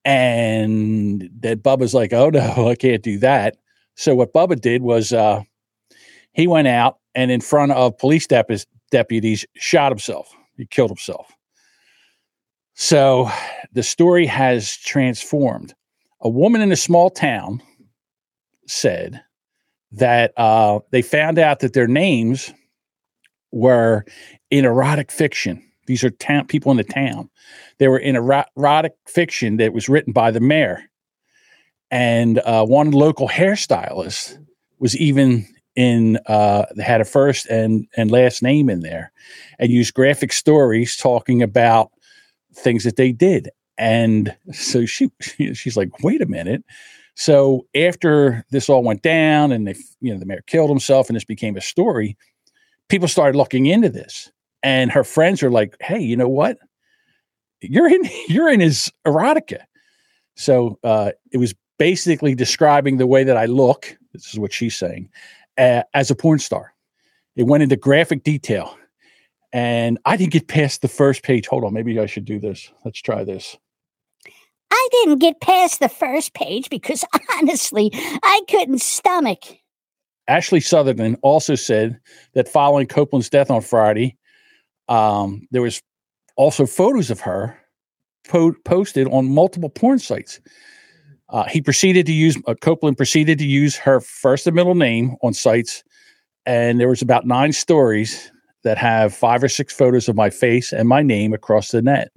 and 0.03 1.29
that 1.39 1.63
Bubba's 1.63 1.93
like, 1.93 2.11
oh 2.11 2.29
no, 2.33 2.67
I 2.67 2.75
can't 2.75 3.01
do 3.01 3.17
that. 3.19 3.55
So 3.95 4.13
what 4.13 4.33
Bubba 4.33 4.59
did 4.59 4.81
was 4.81 5.13
uh, 5.13 5.41
he 6.33 6.47
went 6.47 6.67
out 6.67 6.97
and 7.15 7.31
in 7.31 7.39
front 7.39 7.71
of 7.71 7.97
police 7.97 8.27
dep- 8.27 8.51
deputies 8.91 9.45
shot 9.55 9.89
himself. 9.89 10.29
He 10.57 10.65
killed 10.65 10.89
himself. 10.89 11.33
So 12.73 13.31
the 13.71 13.81
story 13.81 14.25
has 14.25 14.75
transformed. 14.75 15.73
A 16.19 16.27
woman 16.29 16.59
in 16.59 16.73
a 16.73 16.75
small 16.75 17.09
town 17.09 17.63
said 18.67 19.23
that 19.93 20.33
uh, 20.35 20.79
they 20.91 21.01
found 21.01 21.39
out 21.39 21.61
that 21.61 21.71
their 21.71 21.87
names 21.87 22.51
were 23.53 24.03
in 24.51 24.65
erotic 24.65 25.09
fiction 25.09 25.64
these 25.85 26.03
are 26.03 26.09
town 26.09 26.47
people 26.47 26.71
in 26.71 26.77
the 26.77 26.83
town. 26.83 27.29
They 27.77 27.87
were 27.87 27.99
in 27.99 28.15
erotic 28.15 28.93
fiction 29.07 29.57
that 29.57 29.73
was 29.73 29.89
written 29.89 30.13
by 30.13 30.31
the 30.31 30.39
mayor, 30.39 30.83
and 31.91 32.39
uh, 32.39 32.65
one 32.65 32.91
local 32.91 33.27
hairstylist 33.27 34.37
was 34.79 34.97
even 34.97 35.47
in 35.75 36.17
uh, 36.27 36.65
had 36.81 37.01
a 37.01 37.05
first 37.05 37.45
and 37.47 37.87
and 37.95 38.11
last 38.11 38.41
name 38.41 38.69
in 38.69 38.81
there, 38.81 39.11
and 39.59 39.71
used 39.71 39.93
graphic 39.93 40.33
stories 40.33 40.95
talking 40.95 41.41
about 41.41 41.91
things 42.53 42.83
that 42.83 42.95
they 42.95 43.11
did. 43.11 43.49
And 43.77 44.35
so 44.51 44.85
she 44.85 45.09
she's 45.53 45.77
like, 45.77 46.03
wait 46.03 46.21
a 46.21 46.27
minute. 46.27 46.63
So 47.17 47.65
after 47.75 48.43
this 48.51 48.69
all 48.69 48.83
went 48.83 49.01
down, 49.01 49.51
and 49.51 49.67
they 49.67 49.75
you 50.01 50.13
know 50.13 50.19
the 50.19 50.25
mayor 50.25 50.43
killed 50.47 50.69
himself, 50.69 51.09
and 51.09 51.15
this 51.15 51.25
became 51.25 51.57
a 51.57 51.61
story, 51.61 52.17
people 52.89 53.07
started 53.07 53.37
looking 53.37 53.65
into 53.65 53.89
this 53.89 54.31
and 54.65 54.91
her 54.91 55.03
friends 55.03 55.43
are 55.43 55.51
like, 55.51 55.77
"Hey, 55.79 55.99
you 56.01 56.17
know 56.17 56.27
what? 56.27 56.57
You're 57.61 57.87
in 57.87 58.01
you're 58.27 58.49
in 58.49 58.59
his 58.59 58.91
erotica." 59.07 59.59
So 60.35 60.77
uh, 60.83 61.11
it 61.31 61.37
was 61.37 61.53
basically 61.77 62.35
describing 62.35 62.97
the 62.97 63.07
way 63.07 63.23
that 63.23 63.37
I 63.37 63.45
look. 63.45 63.95
This 64.11 64.33
is 64.33 64.39
what 64.39 64.51
she's 64.51 64.75
saying 64.75 65.09
uh, 65.57 65.83
as 65.93 66.11
a 66.11 66.15
porn 66.15 66.39
star. 66.39 66.73
It 67.37 67.43
went 67.43 67.63
into 67.63 67.77
graphic 67.77 68.23
detail, 68.23 68.75
and 69.53 69.99
I 70.05 70.17
didn't 70.17 70.33
get 70.33 70.47
past 70.47 70.81
the 70.81 70.87
first 70.87 71.23
page. 71.23 71.47
Hold 71.47 71.63
on, 71.63 71.73
maybe 71.73 71.97
I 71.99 72.07
should 72.07 72.25
do 72.25 72.39
this. 72.39 72.69
Let's 72.83 73.01
try 73.01 73.23
this. 73.23 73.55
I 74.71 74.87
didn't 74.91 75.19
get 75.19 75.41
past 75.41 75.79
the 75.79 75.89
first 75.89 76.33
page 76.33 76.69
because 76.69 77.05
honestly, 77.37 77.91
I 77.93 78.41
couldn't 78.49 78.81
stomach. 78.81 79.43
Ashley 80.27 80.59
Sutherland 80.59 81.17
also 81.21 81.53
said 81.53 81.99
that 82.33 82.49
following 82.49 82.87
Copeland's 82.87 83.29
death 83.29 83.51
on 83.51 83.61
Friday, 83.61 84.17
um, 84.87 85.47
there 85.51 85.61
was 85.61 85.81
also 86.35 86.65
photos 86.65 87.09
of 87.09 87.19
her 87.21 87.57
po- 88.27 88.55
posted 88.65 89.07
on 89.07 89.33
multiple 89.33 89.69
porn 89.69 89.99
sites. 89.99 90.39
Uh, 91.29 91.45
he 91.45 91.61
proceeded 91.61 92.05
to 92.05 92.13
use 92.13 92.37
uh, 92.47 92.53
Copeland 92.61 92.97
proceeded 92.97 93.39
to 93.39 93.45
use 93.45 93.75
her 93.75 93.99
first 93.99 94.45
and 94.45 94.55
middle 94.55 94.75
name 94.75 95.15
on 95.23 95.33
sites, 95.33 95.83
and 96.45 96.79
there 96.79 96.89
was 96.89 97.01
about 97.01 97.25
nine 97.25 97.51
stories 97.51 98.31
that 98.63 98.77
have 98.77 99.13
five 99.13 99.43
or 99.43 99.49
six 99.49 99.73
photos 99.73 100.07
of 100.07 100.15
my 100.15 100.29
face 100.29 100.71
and 100.71 100.87
my 100.87 101.01
name 101.01 101.33
across 101.33 101.69
the 101.69 101.81
net. 101.81 102.11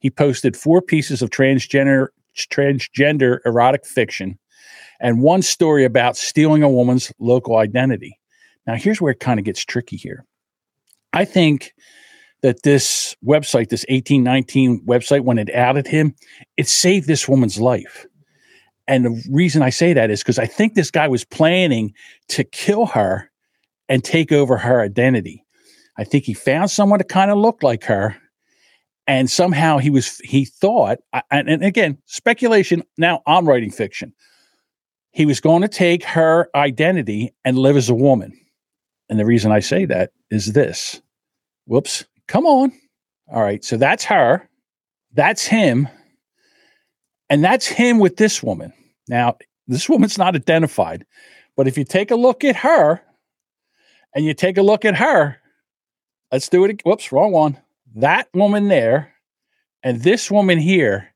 He 0.00 0.10
posted 0.10 0.56
four 0.56 0.80
pieces 0.80 1.22
of 1.22 1.30
transgender 1.30 2.08
transgender 2.36 3.40
erotic 3.44 3.84
fiction 3.84 4.38
and 5.00 5.22
one 5.22 5.42
story 5.42 5.84
about 5.84 6.16
stealing 6.16 6.62
a 6.62 6.68
woman's 6.68 7.12
local 7.18 7.56
identity. 7.56 8.18
Now, 8.66 8.74
here's 8.74 9.00
where 9.00 9.12
it 9.12 9.20
kind 9.20 9.40
of 9.40 9.44
gets 9.44 9.64
tricky 9.64 9.96
here. 9.96 10.24
I 11.12 11.24
think 11.24 11.74
that 12.42 12.62
this 12.62 13.16
website, 13.24 13.68
this 13.68 13.84
1819 13.88 14.84
website, 14.86 15.22
when 15.22 15.38
it 15.38 15.52
outed 15.54 15.86
him, 15.86 16.14
it 16.56 16.68
saved 16.68 17.08
this 17.08 17.28
woman's 17.28 17.60
life. 17.60 18.06
And 18.86 19.04
the 19.04 19.22
reason 19.30 19.62
I 19.62 19.70
say 19.70 19.92
that 19.92 20.10
is 20.10 20.20
because 20.20 20.38
I 20.38 20.46
think 20.46 20.74
this 20.74 20.90
guy 20.90 21.08
was 21.08 21.24
planning 21.24 21.92
to 22.28 22.44
kill 22.44 22.86
her 22.86 23.30
and 23.88 24.04
take 24.04 24.32
over 24.32 24.56
her 24.56 24.80
identity. 24.80 25.44
I 25.98 26.04
think 26.04 26.24
he 26.24 26.34
found 26.34 26.70
someone 26.70 27.00
to 27.00 27.04
kind 27.04 27.30
of 27.30 27.38
look 27.38 27.62
like 27.62 27.84
her 27.84 28.16
and 29.08 29.30
somehow 29.30 29.78
he 29.78 29.90
was 29.90 30.18
he 30.18 30.44
thought 30.44 30.98
and, 31.32 31.48
and 31.48 31.64
again 31.64 31.98
speculation 32.04 32.84
now 32.98 33.22
i'm 33.26 33.48
writing 33.48 33.70
fiction 33.70 34.12
he 35.10 35.26
was 35.26 35.40
going 35.40 35.62
to 35.62 35.68
take 35.68 36.04
her 36.04 36.48
identity 36.54 37.34
and 37.44 37.58
live 37.58 37.76
as 37.76 37.88
a 37.88 37.94
woman 37.94 38.38
and 39.08 39.18
the 39.18 39.24
reason 39.24 39.50
i 39.50 39.58
say 39.58 39.84
that 39.86 40.12
is 40.30 40.52
this. 40.52 41.00
Whoops. 41.66 42.04
Come 42.26 42.46
on. 42.46 42.72
All 43.32 43.42
right. 43.42 43.64
So 43.64 43.76
that's 43.76 44.04
her. 44.04 44.48
That's 45.12 45.46
him. 45.46 45.88
And 47.30 47.44
that's 47.44 47.66
him 47.66 47.98
with 47.98 48.16
this 48.16 48.42
woman. 48.42 48.72
Now 49.08 49.36
this 49.66 49.88
woman's 49.88 50.18
not 50.18 50.34
identified 50.34 51.04
but 51.56 51.66
if 51.66 51.76
you 51.76 51.84
take 51.84 52.10
a 52.10 52.16
look 52.16 52.44
at 52.44 52.56
her 52.56 53.02
and 54.14 54.24
you 54.24 54.32
take 54.32 54.56
a 54.56 54.62
look 54.62 54.84
at 54.84 54.96
her 54.96 55.38
let's 56.32 56.48
do 56.48 56.64
it 56.64 56.80
whoops 56.84 57.12
wrong 57.12 57.32
one. 57.32 57.58
That 57.94 58.28
woman 58.34 58.68
there 58.68 59.14
and 59.82 60.02
this 60.02 60.30
woman 60.30 60.58
here, 60.58 61.08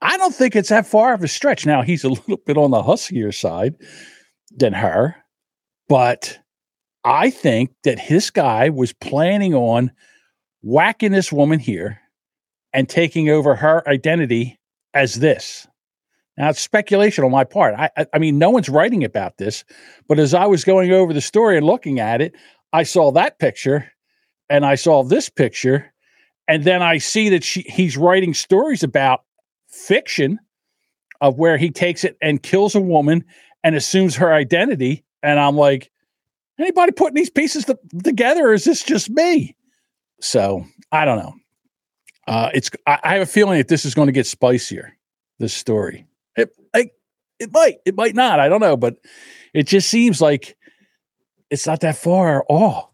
I 0.00 0.16
don't 0.16 0.34
think 0.34 0.56
it's 0.56 0.68
that 0.68 0.86
far 0.86 1.14
of 1.14 1.22
a 1.22 1.28
stretch. 1.28 1.64
Now, 1.66 1.82
he's 1.82 2.04
a 2.04 2.08
little 2.10 2.38
bit 2.44 2.56
on 2.56 2.70
the 2.70 2.82
huskier 2.82 3.32
side 3.32 3.74
than 4.50 4.72
her, 4.72 5.16
but 5.88 6.38
I 7.04 7.30
think 7.30 7.72
that 7.84 8.00
this 8.08 8.30
guy 8.30 8.68
was 8.68 8.92
planning 8.92 9.54
on 9.54 9.90
whacking 10.62 11.12
this 11.12 11.32
woman 11.32 11.58
here 11.58 12.00
and 12.72 12.88
taking 12.88 13.28
over 13.28 13.54
her 13.56 13.86
identity 13.88 14.58
as 14.94 15.16
this. 15.16 15.66
Now, 16.38 16.50
it's 16.50 16.60
speculation 16.60 17.24
on 17.24 17.30
my 17.30 17.44
part. 17.44 17.74
I, 17.74 17.90
I, 17.96 18.06
I 18.14 18.18
mean, 18.18 18.38
no 18.38 18.50
one's 18.50 18.68
writing 18.68 19.04
about 19.04 19.36
this, 19.36 19.64
but 20.08 20.18
as 20.18 20.32
I 20.32 20.46
was 20.46 20.64
going 20.64 20.92
over 20.92 21.12
the 21.12 21.20
story 21.20 21.56
and 21.56 21.66
looking 21.66 22.00
at 22.00 22.22
it, 22.22 22.34
I 22.72 22.84
saw 22.84 23.12
that 23.12 23.38
picture 23.38 23.90
and 24.48 24.64
I 24.64 24.76
saw 24.76 25.02
this 25.02 25.28
picture 25.28 25.92
and 26.48 26.64
then 26.64 26.82
I 26.82 26.98
see 26.98 27.28
that 27.30 27.44
she, 27.44 27.62
he's 27.62 27.96
writing 27.96 28.34
stories 28.34 28.82
about 28.82 29.24
fiction 29.68 30.38
of 31.20 31.38
where 31.38 31.56
he 31.56 31.70
takes 31.70 32.04
it 32.04 32.16
and 32.22 32.42
kills 32.42 32.74
a 32.74 32.80
woman 32.80 33.24
and 33.62 33.76
assumes 33.76 34.16
her 34.16 34.32
identity. 34.32 35.04
And 35.22 35.38
I'm 35.38 35.56
like, 35.56 35.90
anybody 36.58 36.92
putting 36.92 37.14
these 37.14 37.30
pieces 37.30 37.64
to, 37.66 37.78
together? 38.02 38.48
Or 38.48 38.52
is 38.54 38.64
this 38.64 38.82
just 38.82 39.10
me? 39.10 39.56
So 40.20 40.64
I 40.90 41.04
don't 41.04 41.18
know. 41.18 41.34
Uh, 42.26 42.50
it's 42.54 42.70
I, 42.86 42.98
I 43.02 43.12
have 43.14 43.22
a 43.22 43.26
feeling 43.26 43.58
that 43.58 43.68
this 43.68 43.84
is 43.84 43.94
going 43.94 44.06
to 44.06 44.12
get 44.12 44.26
spicier. 44.26 44.96
This 45.38 45.54
story, 45.54 46.06
it, 46.36 46.54
I, 46.72 46.90
it 47.40 47.52
might, 47.52 47.78
it 47.84 47.96
might 47.96 48.14
not. 48.14 48.38
I 48.38 48.48
don't 48.48 48.60
know, 48.60 48.76
but 48.76 48.98
it 49.52 49.66
just 49.66 49.90
seems 49.90 50.20
like 50.20 50.56
it's 51.50 51.66
not 51.66 51.80
that 51.80 51.96
far 51.96 52.44
off. 52.48 52.90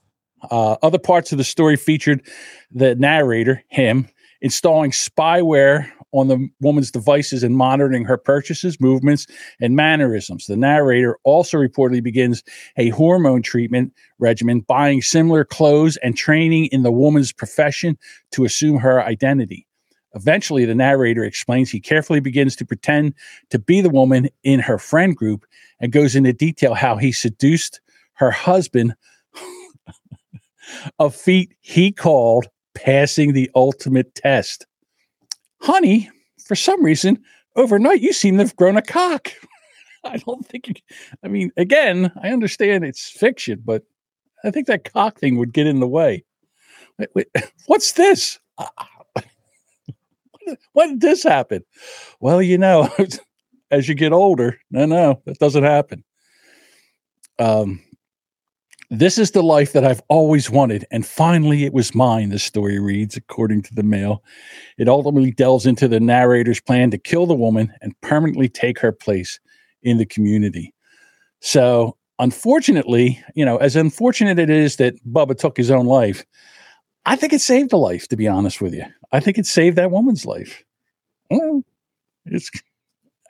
Uh, 0.50 0.76
other 0.82 0.98
parts 0.98 1.30
of 1.32 1.38
the 1.38 1.44
story 1.44 1.76
featured 1.76 2.22
the 2.70 2.94
narrator, 2.94 3.62
him, 3.68 4.08
installing 4.40 4.92
spyware 4.92 5.90
on 6.12 6.28
the 6.28 6.48
woman's 6.60 6.90
devices 6.90 7.42
and 7.42 7.56
monitoring 7.56 8.04
her 8.04 8.16
purchases, 8.16 8.80
movements, 8.80 9.26
and 9.60 9.76
mannerisms. 9.76 10.46
The 10.46 10.56
narrator 10.56 11.18
also 11.24 11.58
reportedly 11.58 12.02
begins 12.02 12.42
a 12.76 12.90
hormone 12.90 13.42
treatment 13.42 13.92
regimen, 14.18 14.60
buying 14.60 15.02
similar 15.02 15.44
clothes 15.44 15.96
and 15.98 16.16
training 16.16 16.66
in 16.66 16.82
the 16.82 16.92
woman's 16.92 17.32
profession 17.32 17.98
to 18.32 18.44
assume 18.44 18.78
her 18.78 19.02
identity. 19.02 19.66
Eventually, 20.14 20.64
the 20.64 20.74
narrator 20.74 21.22
explains 21.22 21.70
he 21.70 21.80
carefully 21.80 22.20
begins 22.20 22.56
to 22.56 22.64
pretend 22.64 23.14
to 23.50 23.58
be 23.58 23.80
the 23.80 23.90
woman 23.90 24.28
in 24.42 24.58
her 24.60 24.78
friend 24.78 25.14
group 25.14 25.44
and 25.80 25.92
goes 25.92 26.16
into 26.16 26.32
detail 26.32 26.74
how 26.74 26.96
he 26.96 27.12
seduced 27.12 27.80
her 28.14 28.30
husband 28.30 28.94
a 30.98 31.10
feat 31.10 31.54
he 31.60 31.92
called 31.92 32.46
passing 32.74 33.32
the 33.32 33.50
ultimate 33.54 34.14
test. 34.14 34.66
Honey, 35.60 36.10
for 36.44 36.54
some 36.54 36.84
reason, 36.84 37.22
overnight 37.56 38.00
you 38.00 38.12
seem 38.12 38.36
to 38.36 38.44
have 38.44 38.56
grown 38.56 38.76
a 38.76 38.82
cock. 38.82 39.32
I 40.04 40.18
don't 40.18 40.46
think 40.46 40.68
you, 40.68 40.74
I 41.24 41.28
mean, 41.28 41.50
again, 41.56 42.12
I 42.22 42.30
understand 42.30 42.84
it's 42.84 43.10
fiction, 43.10 43.62
but 43.64 43.82
I 44.44 44.50
think 44.50 44.68
that 44.68 44.92
cock 44.92 45.18
thing 45.18 45.36
would 45.38 45.52
get 45.52 45.66
in 45.66 45.80
the 45.80 45.88
way. 45.88 46.24
Wait, 46.98 47.08
wait, 47.14 47.28
what's 47.66 47.92
this? 47.92 48.38
when 50.72 50.90
did 50.90 51.00
this 51.00 51.22
happen? 51.22 51.64
Well, 52.20 52.40
you 52.40 52.58
know, 52.58 52.88
as 53.70 53.88
you 53.88 53.94
get 53.94 54.12
older, 54.12 54.58
no, 54.70 54.86
no, 54.86 55.22
that 55.26 55.38
doesn't 55.38 55.64
happen. 55.64 56.04
Um, 57.38 57.80
this 58.90 59.18
is 59.18 59.32
the 59.32 59.42
life 59.42 59.72
that 59.74 59.84
I've 59.84 60.02
always 60.08 60.48
wanted, 60.48 60.86
and 60.90 61.06
finally 61.06 61.64
it 61.64 61.74
was 61.74 61.94
mine, 61.94 62.30
the 62.30 62.38
story 62.38 62.78
reads, 62.78 63.16
according 63.16 63.62
to 63.62 63.74
the 63.74 63.82
Mail. 63.82 64.24
It 64.78 64.88
ultimately 64.88 65.30
delves 65.30 65.66
into 65.66 65.88
the 65.88 66.00
narrator's 66.00 66.60
plan 66.60 66.90
to 66.92 66.98
kill 66.98 67.26
the 67.26 67.34
woman 67.34 67.72
and 67.82 68.00
permanently 68.00 68.48
take 68.48 68.78
her 68.78 68.92
place 68.92 69.38
in 69.82 69.98
the 69.98 70.06
community. 70.06 70.72
So, 71.40 71.96
unfortunately, 72.18 73.22
you 73.34 73.44
know, 73.44 73.58
as 73.58 73.76
unfortunate 73.76 74.38
it 74.38 74.50
is 74.50 74.76
that 74.76 74.94
Bubba 75.06 75.38
took 75.38 75.56
his 75.56 75.70
own 75.70 75.86
life, 75.86 76.24
I 77.04 77.14
think 77.16 77.32
it 77.32 77.40
saved 77.40 77.72
a 77.72 77.76
life, 77.76 78.08
to 78.08 78.16
be 78.16 78.26
honest 78.26 78.60
with 78.60 78.74
you. 78.74 78.84
I 79.12 79.20
think 79.20 79.38
it 79.38 79.46
saved 79.46 79.76
that 79.76 79.90
woman's 79.90 80.24
life. 80.24 80.64
Well, 81.30 81.62
it's, 82.24 82.50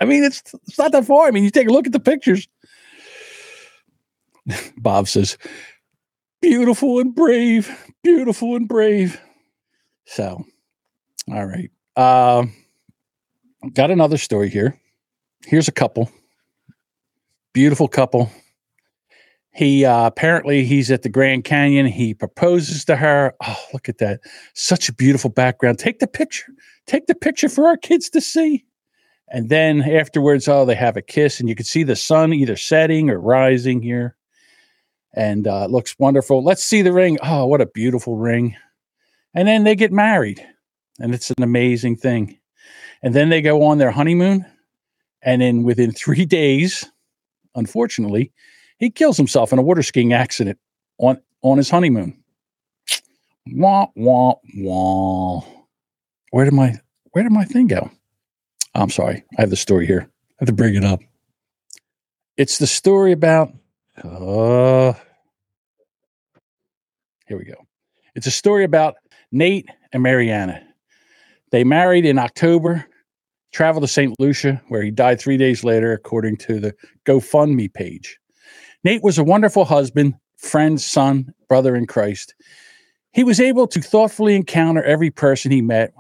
I 0.01 0.05
mean, 0.05 0.23
it's, 0.23 0.43
it's 0.67 0.79
not 0.79 0.93
that 0.93 1.05
far. 1.05 1.27
I 1.27 1.33
mean, 1.33 1.45
you 1.45 1.51
take 1.51 1.69
a 1.69 1.73
look 1.73 1.87
at 1.87 1.93
the 1.93 2.01
pictures 2.01 2.49
Bob 4.77 5.09
says, 5.09 5.37
beautiful 6.41 7.01
and 7.01 7.15
brave, 7.15 7.71
beautiful 8.03 8.57
and 8.57 8.69
brave. 8.69 9.21
So, 10.07 10.45
all 11.31 11.47
right. 11.47 11.71
Uh, 11.97 12.47
got 13.75 13.91
another 13.91 14.19
story 14.19 14.49
here. 14.49 14.79
Here's 15.47 15.69
a 15.69 15.73
couple. 15.73 16.11
Beautiful 17.53 17.89
couple. 17.89 18.31
He 19.53 19.85
uh, 19.85 20.07
apparently 20.07 20.65
he's 20.65 20.91
at 20.91 21.03
the 21.03 21.09
Grand 21.09 21.45
Canyon. 21.45 21.87
He 21.87 22.15
proposes 22.15 22.85
to 22.85 22.97
her. 22.97 23.35
Oh, 23.45 23.59
look 23.73 23.89
at 23.89 23.99
that! 23.99 24.21
Such 24.55 24.89
a 24.89 24.93
beautiful 24.93 25.31
background. 25.31 25.81
Take 25.81 25.99
the 25.99 26.07
picture. 26.07 26.53
Take 26.87 27.07
the 27.07 27.15
picture 27.15 27.49
for 27.49 27.67
our 27.67 27.77
kids 27.77 28.09
to 28.11 28.21
see. 28.21 28.65
And 29.31 29.49
then 29.49 29.83
afterwards, 29.83 30.47
oh, 30.47 30.65
they 30.65 30.77
have 30.77 30.97
a 30.97 31.03
kiss, 31.03 31.41
and 31.41 31.49
you 31.49 31.57
can 31.57 31.67
see 31.67 31.83
the 31.83 31.97
sun 31.97 32.33
either 32.33 32.57
setting 32.57 33.11
or 33.11 33.19
rising 33.19 33.83
here 33.83 34.17
and 35.19 35.49
uh, 35.49 35.67
looks 35.67 35.97
wonderful. 35.99 36.45
Let's 36.45 36.63
see 36.63 36.81
the 36.81 36.93
ring. 36.93 37.19
Oh, 37.25 37.45
what 37.47 37.61
a 37.61 37.67
beautiful 37.67 38.17
ring. 38.17 38.55
And 39.35 39.49
then 39.49 39.65
they 39.65 39.75
get 39.75 39.91
married, 39.91 40.47
and 41.01 41.13
it's 41.13 41.31
an 41.33 41.43
amazing 41.43 41.97
thing. 41.97 42.39
And 43.03 43.15
then 43.15 43.29
they 43.29 43.43
go 43.43 43.65
on 43.65 43.79
their 43.79 43.91
honeymoon, 43.91 44.47
and 45.21 45.43
then 45.43 45.65
within 45.65 45.91
three 46.05 46.25
days, 46.25 46.89
unfortunately, 47.57 48.33
he 48.79 48.91
kills 48.91 49.17
himself 49.17 49.53
in 49.53 49.59
a 49.59 49.63
water 49.63 49.83
skiing 49.83 50.13
accident 50.13 50.57
on 50.99 51.21
on 51.43 51.59
his 51.59 51.69
honeymoon. 51.69 52.17
Wah 53.49 53.89
wah 53.97 54.35
wah. 54.55 55.43
Where 56.31 56.45
did 56.45 56.55
my 56.55 56.75
where 57.11 57.25
did 57.25 57.33
my 57.33 57.45
thing 57.45 57.67
go? 57.67 57.91
I'm 58.77 58.91
sorry. 58.91 59.25
I 59.37 59.41
have 59.41 59.51
the 59.51 59.57
story 59.57 59.85
here. 59.85 60.09
I 60.09 60.35
have 60.41 60.47
to 60.47 60.53
bring 60.53 60.77
it 60.77 60.85
up. 60.85 61.01
It's 62.37 62.59
the 62.59 62.69
story 62.69 63.11
about 63.11 63.53
uh, 64.05 64.95
here 67.29 67.39
we 67.39 67.45
go. 67.45 67.67
It's 68.15 68.27
a 68.27 68.33
story 68.33 68.65
about 68.65 68.97
Nate 69.31 69.69
and 69.93 70.03
Mariana. 70.03 70.63
They 71.51 71.63
married 71.63 72.05
in 72.05 72.19
October, 72.19 72.85
traveled 73.53 73.85
to 73.85 73.89
St. 73.89 74.19
Lucia, 74.19 74.61
where 74.69 74.83
he 74.83 74.91
died 74.91 75.21
three 75.21 75.37
days 75.37 75.63
later, 75.63 75.93
according 75.93 76.39
to 76.39 76.59
the 76.59 76.75
GoFundMe 77.05 77.73
page. 77.73 78.19
Nate 78.83 79.03
was 79.03 79.19
a 79.19 79.25
wonderful 79.25 79.65
husband, 79.65 80.15
friend, 80.37 80.81
son, 80.81 81.33
brother 81.49 81.77
in 81.77 81.87
Christ. 81.87 82.35
He 83.13 83.25
was 83.25 83.41
able 83.41 83.67
to 83.69 83.81
thoughtfully 83.81 84.35
encounter 84.35 84.83
every 84.83 85.11
person 85.11 85.51
he 85.51 85.63
met 85.63 85.93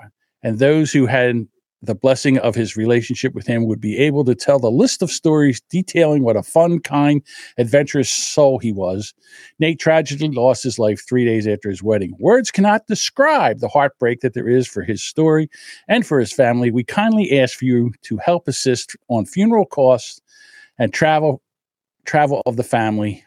and 0.42 0.58
those 0.58 0.92
who 0.92 1.06
had 1.06 1.46
the 1.82 1.94
blessing 1.94 2.38
of 2.38 2.54
his 2.54 2.76
relationship 2.76 3.34
with 3.34 3.46
him 3.46 3.66
would 3.66 3.80
be 3.80 3.98
able 3.98 4.24
to 4.24 4.34
tell 4.34 4.58
the 4.58 4.70
list 4.70 5.00
of 5.02 5.10
stories 5.10 5.60
detailing 5.70 6.24
what 6.24 6.36
a 6.36 6.42
fun, 6.42 6.80
kind, 6.80 7.22
adventurous 7.56 8.10
soul 8.10 8.58
he 8.58 8.72
was. 8.72 9.14
Nate 9.58 9.78
tragically 9.78 10.28
lost 10.30 10.64
his 10.64 10.78
life 10.78 11.06
three 11.06 11.24
days 11.24 11.46
after 11.46 11.68
his 11.68 11.82
wedding. 11.82 12.14
Words 12.18 12.50
cannot 12.50 12.86
describe 12.86 13.60
the 13.60 13.68
heartbreak 13.68 14.20
that 14.20 14.34
there 14.34 14.48
is 14.48 14.66
for 14.66 14.82
his 14.82 15.02
story 15.02 15.48
and 15.86 16.06
for 16.06 16.18
his 16.18 16.32
family. 16.32 16.70
We 16.70 16.84
kindly 16.84 17.38
ask 17.38 17.58
for 17.58 17.64
you 17.64 17.92
to 18.02 18.16
help 18.18 18.48
assist 18.48 18.96
on 19.08 19.26
funeral 19.26 19.66
costs 19.66 20.20
and 20.78 20.92
travel 20.92 21.42
travel 22.04 22.42
of 22.46 22.56
the 22.56 22.64
family. 22.64 23.22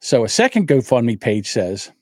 So 0.00 0.24
a 0.24 0.28
second 0.28 0.68
GoFundMe 0.68 1.18
page 1.18 1.46
says, 1.46 1.92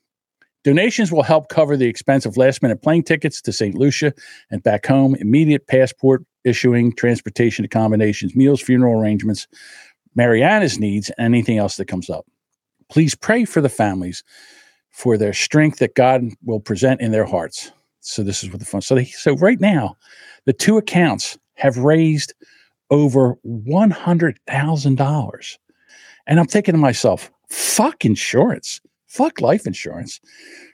Donations 0.64 1.10
will 1.10 1.22
help 1.22 1.48
cover 1.48 1.76
the 1.76 1.88
expense 1.88 2.24
of 2.24 2.36
last 2.36 2.62
minute 2.62 2.82
plane 2.82 3.02
tickets 3.02 3.40
to 3.42 3.52
St. 3.52 3.74
Lucia 3.74 4.12
and 4.50 4.62
back 4.62 4.86
home, 4.86 5.14
immediate 5.16 5.66
passport 5.66 6.24
issuing, 6.44 6.92
transportation 6.92 7.64
accommodations, 7.64 8.36
meals, 8.36 8.60
funeral 8.60 9.00
arrangements, 9.00 9.48
Mariana's 10.14 10.78
needs, 10.78 11.10
and 11.18 11.34
anything 11.34 11.58
else 11.58 11.76
that 11.76 11.86
comes 11.86 12.10
up. 12.10 12.26
Please 12.88 13.14
pray 13.14 13.44
for 13.44 13.60
the 13.60 13.68
families 13.68 14.22
for 14.90 15.16
their 15.16 15.32
strength 15.32 15.78
that 15.78 15.94
God 15.94 16.28
will 16.44 16.60
present 16.60 17.00
in 17.00 17.12
their 17.12 17.24
hearts. 17.24 17.72
So 18.00 18.22
this 18.22 18.44
is 18.44 18.50
what 18.50 18.58
the 18.58 18.66
fun. 18.66 18.82
So 18.82 18.94
they, 18.94 19.06
so 19.06 19.34
right 19.36 19.60
now, 19.60 19.96
the 20.44 20.52
two 20.52 20.76
accounts 20.76 21.38
have 21.54 21.78
raised 21.78 22.34
over 22.90 23.38
one 23.42 23.90
hundred 23.90 24.38
thousand 24.46 24.96
dollars, 24.96 25.58
and 26.26 26.38
I'm 26.38 26.46
thinking 26.46 26.74
to 26.74 26.78
myself, 26.78 27.30
fuck 27.48 28.04
insurance, 28.04 28.80
fuck 29.12 29.40
life 29.40 29.66
insurance. 29.66 30.20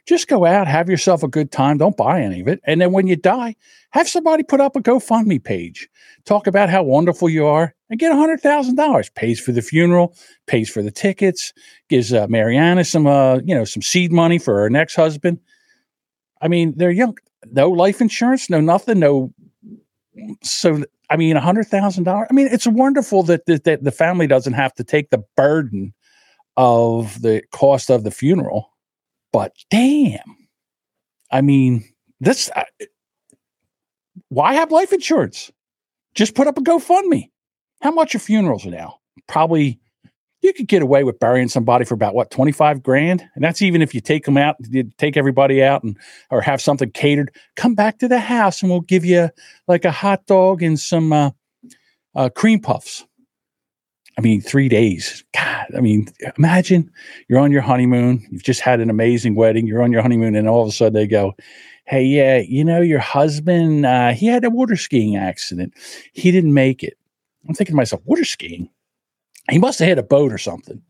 Just 0.07 0.29
go 0.29 0.47
out, 0.47 0.69
have 0.69 0.89
yourself 0.89 1.23
a 1.23 1.29
good 1.29 1.51
time. 1.51 1.77
Don't 1.77 1.97
buy 1.97 2.23
any 2.23 2.41
of 2.41 2.49
it, 2.49 2.61
and 2.65 2.81
then 2.81 2.93
when 2.93 3.07
you 3.07 3.17
die, 3.17 3.57
have 3.91 4.09
somebody 4.09 4.43
put 4.43 4.61
up 4.61 4.77
a 4.77 4.81
GoFundMe 4.81 5.43
page. 5.43 5.89
Talk 6.25 6.47
about 6.47 6.71
how 6.71 6.83
wonderful 6.83 7.29
you 7.29 7.47
are, 7.47 7.75
and 7.91 7.99
get 7.99 8.13
hundred 8.13 8.41
thousand 8.41 8.77
dollars. 8.77 9.11
Pays 9.11 9.41
for 9.41 9.53
the 9.53 9.63
funeral, 9.63 10.15
pays 10.47 10.71
for 10.71 10.83
the 10.83 10.91
tickets, 10.91 11.53
gives 11.89 12.13
uh, 12.13 12.27
Mariana 12.29 12.85
some, 12.85 13.07
uh, 13.07 13.39
you 13.45 13.55
know, 13.55 13.65
some 13.65 13.83
seed 13.83 14.13
money 14.13 14.39
for 14.39 14.55
her 14.61 14.71
next 14.71 14.95
husband. 14.95 15.41
I 16.41 16.49
mean, 16.49 16.75
they're 16.77 16.91
young. 16.91 17.17
No 17.51 17.71
life 17.71 18.01
insurance, 18.01 18.49
no 18.49 18.61
nothing, 18.61 19.01
no. 19.01 19.33
So, 20.43 20.85
I 21.11 21.17
mean, 21.17 21.37
a 21.37 21.41
hundred 21.41 21.67
thousand 21.67 22.05
dollars. 22.05 22.29
I 22.31 22.35
mean, 22.35 22.49
it's 22.51 22.67
wonderful 22.67 23.25
that, 23.25 23.47
that 23.47 23.65
that 23.65 23.85
the 23.85 23.93
family 23.93 24.27
doesn't 24.27 24.55
have 24.55 24.75
to 24.75 24.85
take 24.85 25.11
the 25.11 25.23
burden 25.37 25.93
of 26.59 27.23
the 27.23 27.41
cost 27.53 27.89
of 27.89 28.03
the 28.03 28.11
funeral. 28.11 28.69
But 29.33 29.53
damn, 29.71 30.37
I 31.31 31.41
mean, 31.41 31.85
this. 32.21 32.51
Uh, 32.55 32.65
why 34.29 34.55
have 34.55 34.73
life 34.73 34.93
insurance? 34.93 35.51
Just 36.15 36.35
put 36.35 36.49
up 36.49 36.59
a 36.59 36.61
GoFundMe. 36.61 37.31
How 37.81 37.93
much 37.93 38.15
are 38.15 38.19
funerals 38.19 38.67
now? 38.67 38.99
Probably 39.29 39.79
you 40.43 40.53
could 40.53 40.67
get 40.67 40.83
away 40.83 41.05
with 41.05 41.21
burying 41.21 41.49
somebody 41.49 41.85
for 41.85 41.95
about 41.95 42.15
what 42.15 42.31
25 42.31 42.83
grand 42.83 43.29
and 43.35 43.43
that's 43.43 43.63
even 43.63 43.83
if 43.83 43.95
you 43.95 44.01
take 44.01 44.25
them 44.25 44.37
out 44.37 44.55
you 44.71 44.85
take 44.97 45.17
everybody 45.17 45.65
out 45.65 45.83
and 45.83 45.97
or 46.31 46.41
have 46.41 46.61
something 46.61 46.91
catered 46.93 47.35
come 47.57 47.75
back 47.75 47.99
to 47.99 48.07
the 48.07 48.21
house 48.21 48.63
and 48.63 48.71
we'll 48.71 48.81
give 48.81 49.05
you 49.05 49.29
like 49.67 49.85
a 49.85 49.91
hot 49.91 50.25
dog 50.27 50.63
and 50.63 50.79
some 50.79 51.13
uh, 51.13 51.31
uh, 52.15 52.29
cream 52.29 52.61
puffs 52.61 53.05
i 54.19 54.21
mean 54.21 54.41
three 54.41 54.69
days. 54.69 55.25
God 55.33 55.67
i 55.77 55.81
mean 55.81 56.09
imagine 56.37 56.91
you're 57.29 57.41
on 57.41 57.53
your 57.53 57.63
honeymoon. 57.63 58.27
You've 58.31 58.43
just 58.43 58.61
had 58.61 58.81
an 58.81 58.91
amazing 58.91 59.35
wedding. 59.35 59.67
You're 59.67 59.83
on 59.83 59.93
your 59.93 60.03
honeymoon 60.03 60.35
and 60.35 60.49
all 60.49 60.63
of 60.63 60.69
a 60.69 60.73
sudden 60.73 60.95
they 60.95 61.07
go 61.07 61.35
hey 61.87 62.03
yeah 62.03 62.39
you 62.39 62.65
know 62.65 62.81
your 62.81 62.99
husband 62.99 63.87
uh, 63.87 64.13
he 64.13 64.27
had 64.27 64.45
a 64.45 64.51
water 64.51 64.77
skiing 64.77 65.17
accident. 65.17 65.73
He 66.13 66.31
didn't 66.31 66.55
make 66.55 66.83
it. 66.83 66.99
I'm 67.49 67.55
thinking 67.55 67.73
to 67.73 67.77
myself 67.77 68.03
water 68.05 68.25
skiing? 68.25 68.69
He 69.51 69.59
must 69.59 69.79
have 69.79 69.89
hit 69.89 69.99
a 69.99 70.03
boat 70.03 70.33
or 70.33 70.39
something. 70.39 70.83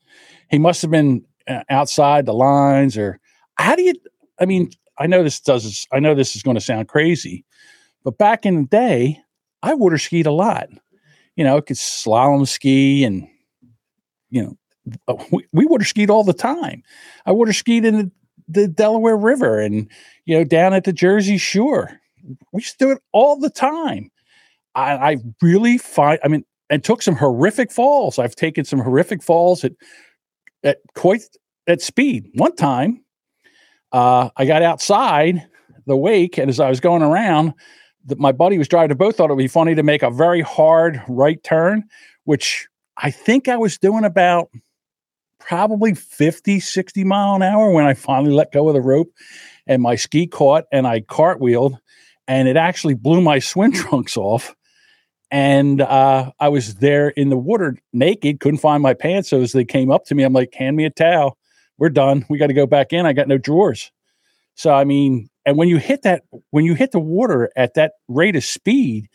He 0.51 0.59
must 0.59 0.83
have 0.83 0.91
been 0.91 1.25
uh, 1.47 1.63
outside 1.71 2.27
the 2.27 2.35
lines 2.35 2.97
or 2.97 3.21
how 3.57 3.77
do 3.77 3.83
you 3.83 3.95
I 4.41 4.47
mean, 4.47 4.71
I 4.99 5.07
know 5.07 5.23
this 5.23 5.41
does 5.41 5.87
I 5.93 6.01
know 6.01 6.15
this 6.15 6.37
is 6.37 6.43
going 6.43 6.57
to 6.57 6.61
sound 6.61 6.89
crazy, 6.89 7.45
but 8.05 8.19
back 8.19 8.47
in 8.47 8.57
the 8.57 8.69
day, 8.69 9.21
I 9.63 9.75
water 9.75 9.99
skied 9.99 10.27
a 10.27 10.33
lot. 10.33 10.69
You 11.39 11.45
know, 11.45 11.63
could 11.63 11.77
slalom 11.77 12.49
ski 12.49 13.05
and 13.05 13.29
you 14.29 14.43
know, 14.43 14.59
uh, 15.07 15.25
we, 15.31 15.47
we 15.53 15.67
water 15.67 15.85
skied 15.85 16.11
all 16.11 16.25
the 16.25 16.33
time. 16.33 16.83
I 17.27 17.31
water 17.31 17.53
skied 17.53 17.85
in 17.85 17.97
the, 17.97 18.11
the 18.49 18.67
Delaware 18.67 19.17
River 19.17 19.61
and 19.61 19.89
you 20.25 20.37
know, 20.37 20.43
down 20.43 20.75
at 20.75 20.83
the 20.83 20.93
Jersey 20.93 21.39
Shore. 21.39 21.93
We 22.53 22.63
used 22.63 22.81
to 22.81 22.87
do 22.87 22.91
it 22.91 22.99
all 23.13 23.39
the 23.39 23.51
time. 23.51 24.11
I, 24.75 25.13
I 25.13 25.17
really 25.41 25.79
find 25.79 26.19
I 26.25 26.29
mean, 26.29 26.45
and 26.69 26.83
took 26.83 27.03
some 27.03 27.15
horrific 27.15 27.71
falls. 27.71 28.19
I've 28.19 28.35
taken 28.35 28.65
some 28.65 28.81
horrific 28.81 29.23
falls 29.23 29.63
at 29.63 29.75
at 30.65 30.79
quite 30.97 31.23
at 31.69 31.81
speed. 31.81 32.31
One 32.35 32.57
time, 32.57 33.05
uh, 33.93 34.31
I 34.37 34.45
got 34.45 34.63
outside 34.63 35.47
the 35.87 35.97
wake, 35.97 36.37
and 36.37 36.51
as 36.51 36.59
I 36.59 36.69
was 36.69 36.81
going 36.81 37.03
around, 37.03 37.55
the, 38.09 38.17
my 38.17 38.33
buddy 38.33 38.59
was 38.59 38.69
driving 38.69 38.91
a 38.91 38.95
boat. 38.95 39.17
Thought 39.17 39.31
it 39.31 39.35
would 39.35 39.39
be 39.39 39.49
funny 39.49 39.75
to 39.75 39.83
make 39.83 40.03
a 40.03 40.11
very 40.11 40.41
hard 40.41 41.03
right 41.09 41.43
turn, 41.45 41.85
which 42.25 42.67
I 42.97 43.11
think 43.11 43.49
I 43.49 43.57
was 43.57 43.79
doing 43.79 44.05
about 44.05 44.51
probably 45.39 45.95
50, 45.95 46.61
60 46.61 47.05
mile 47.05 47.37
an 47.37 47.43
hour 47.43 47.71
when 47.71 47.85
I 47.85 47.95
finally 47.95 48.33
let 48.33 48.53
go 48.53 48.69
of 48.69 48.75
the 48.75 48.81
rope 48.81 49.13
and 49.67 49.81
my 49.81 49.95
ski 49.95 50.27
caught 50.27 50.65
and 50.73 50.87
I 50.87 51.01
cartwheeled 51.01 51.79
and 52.27 52.49
it 52.49 52.57
actually 52.57 52.95
blew 52.95 53.21
my 53.21 53.39
swim 53.39 53.73
trunks 53.73 54.17
off 54.17 54.55
and 55.31 55.83
uh, 55.83 56.33
I 56.41 56.49
was 56.49 56.77
there 56.77 57.11
in 57.11 57.29
the 57.29 57.37
water 57.37 57.77
naked, 57.93 58.41
couldn't 58.41 58.61
find 58.61 58.83
my 58.83 58.95
pants. 58.95 59.29
So 59.29 59.43
as 59.43 59.53
they 59.53 59.65
came 59.65 59.91
up 59.91 60.07
to 60.07 60.15
me, 60.15 60.23
I'm 60.23 60.33
like, 60.33 60.55
hand 60.55 60.77
me 60.77 60.87
a 60.87 60.91
towel. 60.91 61.37
We're 61.77 61.91
done. 61.91 62.25
We 62.29 62.39
got 62.39 62.47
to 62.47 62.55
go 62.55 62.67
back 62.67 62.93
in. 62.93 63.07
I 63.07 63.13
got 63.13 63.29
no 63.29 63.39
drawers. 63.39 63.93
So, 64.55 64.73
I 64.73 64.85
mean, 64.85 65.29
and 65.45 65.57
when 65.57 65.69
you 65.69 65.79
hit 65.79 66.03
that, 66.03 66.23
when 66.51 66.65
you 66.65 66.75
hit 66.75 66.93
the 66.93 67.01
water 67.01 67.51
at 67.57 67.75
that 67.75 67.93
rate 68.09 68.37
of 68.37 68.45
speed, 68.45 69.09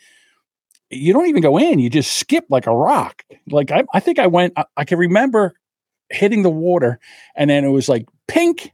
you 0.90 1.12
don't 1.12 1.26
even 1.26 1.42
go 1.42 1.58
in. 1.58 1.78
You 1.78 1.90
just 1.90 2.16
skip 2.16 2.44
like 2.48 2.66
a 2.66 2.74
rock. 2.74 3.24
Like 3.48 3.70
I, 3.70 3.84
I 3.92 4.00
think 4.00 4.18
I 4.18 4.26
went, 4.26 4.54
I, 4.56 4.64
I 4.76 4.84
can 4.84 4.98
remember 4.98 5.54
hitting 6.10 6.42
the 6.42 6.50
water 6.50 6.98
and 7.34 7.48
then 7.48 7.64
it 7.64 7.70
was 7.70 7.88
like 7.88 8.06
pink 8.28 8.72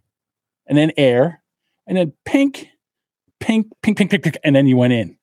and 0.66 0.76
then 0.76 0.92
air 0.96 1.42
and 1.86 1.96
then 1.96 2.12
pink, 2.24 2.68
pink, 3.38 3.68
pink, 3.82 3.98
pink, 3.98 4.10
pink, 4.10 4.22
pink 4.22 4.38
and 4.42 4.54
then 4.54 4.66
you 4.66 4.76
went 4.76 4.92
in 4.92 5.16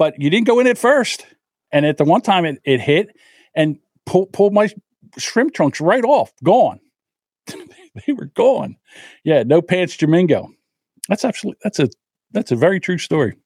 but 0.00 0.18
you 0.18 0.30
didn't 0.30 0.46
go 0.46 0.58
in 0.60 0.66
at 0.66 0.78
first. 0.78 1.26
And 1.70 1.84
at 1.84 1.98
the 1.98 2.04
one 2.04 2.22
time 2.22 2.46
it, 2.46 2.58
it 2.64 2.80
hit 2.80 3.14
and 3.54 3.78
pull, 4.06 4.24
pulled 4.24 4.54
my 4.54 4.70
shrimp 5.18 5.52
trunks 5.52 5.78
right 5.78 6.02
off, 6.02 6.32
gone. 6.42 6.80
they 7.46 8.14
were 8.14 8.24
gone. 8.24 8.78
Yeah, 9.24 9.42
no 9.42 9.60
pants 9.60 9.98
Jamingo. 9.98 10.48
That's 11.08 11.24
absolutely 11.24 11.58
that's 11.62 11.78
a 11.78 11.88
that's 12.32 12.52
a 12.52 12.56
very 12.56 12.80
true 12.80 12.98
story. 12.98 13.36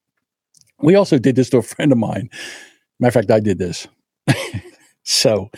We 0.79 0.95
also 0.95 1.17
did 1.17 1.35
this 1.35 1.49
to 1.51 1.57
a 1.57 1.63
friend 1.63 1.91
of 1.91 1.97
mine. 1.97 2.29
Matter 2.99 3.09
of 3.09 3.13
fact, 3.13 3.31
I 3.31 3.39
did 3.39 3.57
this. 3.57 3.87
so 5.03 5.49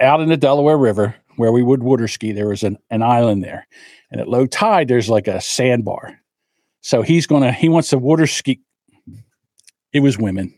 out 0.00 0.20
in 0.20 0.28
the 0.28 0.36
Delaware 0.36 0.76
River, 0.76 1.14
where 1.36 1.52
we 1.52 1.62
would 1.62 1.82
water 1.82 2.08
ski, 2.08 2.32
there 2.32 2.48
was 2.48 2.62
an, 2.62 2.76
an 2.90 3.02
island 3.02 3.42
there. 3.44 3.66
And 4.10 4.20
at 4.20 4.28
low 4.28 4.46
tide, 4.46 4.88
there's 4.88 5.08
like 5.08 5.28
a 5.28 5.40
sandbar. 5.40 6.18
So 6.80 7.02
he's 7.02 7.26
gonna 7.26 7.52
he 7.52 7.68
wants 7.68 7.90
to 7.90 7.98
water 7.98 8.26
ski 8.26 8.60
it 9.92 10.00
was 10.00 10.18
women. 10.18 10.54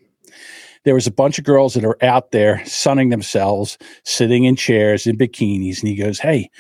There 0.85 0.95
was 0.95 1.07
a 1.07 1.13
bunch 1.13 1.39
of 1.39 1.45
girls 1.45 1.75
that 1.75 1.85
are 1.85 2.03
out 2.03 2.31
there 2.31 2.65
sunning 2.67 3.09
themselves, 3.09 3.79
sitting 4.05 4.45
in 4.45 4.55
chairs 4.55 5.07
in 5.07 5.17
bikinis. 5.17 5.81
And 5.81 5.89
he 5.89 5.97
goes, 5.97 6.19
Hey, 6.19 6.51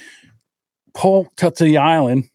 pull 0.95 1.31
to 1.37 1.51
the 1.51 1.79
island 1.79 2.29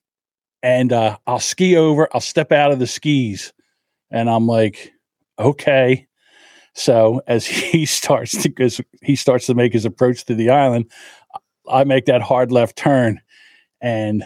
and 0.61 0.91
uh, 0.91 1.17
I'll 1.27 1.39
ski 1.39 1.75
over. 1.75 2.07
I'll 2.13 2.21
step 2.21 2.51
out 2.51 2.71
of 2.71 2.79
the 2.79 2.87
skis. 2.87 3.53
And 4.11 4.29
I'm 4.29 4.47
like, 4.47 4.91
okay. 5.37 6.07
So 6.73 7.21
as 7.27 7.45
he 7.47 7.85
starts 7.85 8.31
to 8.43 8.49
because 8.49 8.81
he 9.01 9.15
starts 9.15 9.45
to 9.47 9.55
make 9.55 9.73
his 9.73 9.85
approach 9.85 10.25
to 10.25 10.35
the 10.35 10.49
island, 10.49 10.91
I 11.69 11.83
make 11.83 12.05
that 12.05 12.21
hard 12.21 12.51
left 12.51 12.75
turn. 12.75 13.21
And 13.81 14.25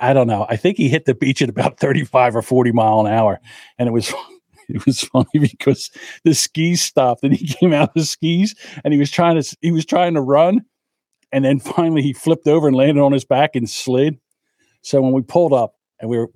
I 0.00 0.12
don't 0.12 0.26
know. 0.26 0.46
I 0.48 0.56
think 0.56 0.76
he 0.76 0.88
hit 0.88 1.04
the 1.04 1.14
beach 1.14 1.42
at 1.42 1.48
about 1.48 1.78
35 1.78 2.36
or 2.36 2.42
40 2.42 2.72
mile 2.72 3.00
an 3.00 3.12
hour. 3.12 3.40
And 3.78 3.88
it 3.88 3.92
was 3.92 4.12
it 4.68 4.84
was 4.86 5.00
funny 5.00 5.38
because 5.40 5.90
the 6.24 6.34
skis 6.34 6.82
stopped 6.82 7.22
and 7.22 7.34
he 7.34 7.46
came 7.60 7.72
out 7.72 7.88
of 7.88 7.94
the 7.94 8.04
skis 8.04 8.54
and 8.84 8.92
he 8.92 8.98
was 8.98 9.10
trying 9.10 9.40
to 9.40 9.56
he 9.60 9.72
was 9.72 9.84
trying 9.84 10.14
to 10.14 10.22
run 10.22 10.64
and 11.32 11.44
then 11.44 11.58
finally 11.58 12.02
he 12.02 12.12
flipped 12.12 12.46
over 12.46 12.68
and 12.68 12.76
landed 12.76 13.00
on 13.00 13.12
his 13.12 13.24
back 13.24 13.56
and 13.56 13.68
slid 13.68 14.18
so 14.82 15.00
when 15.00 15.12
we 15.12 15.22
pulled 15.22 15.52
up 15.52 15.74
and 16.00 16.10
we 16.10 16.18
were 16.18 16.30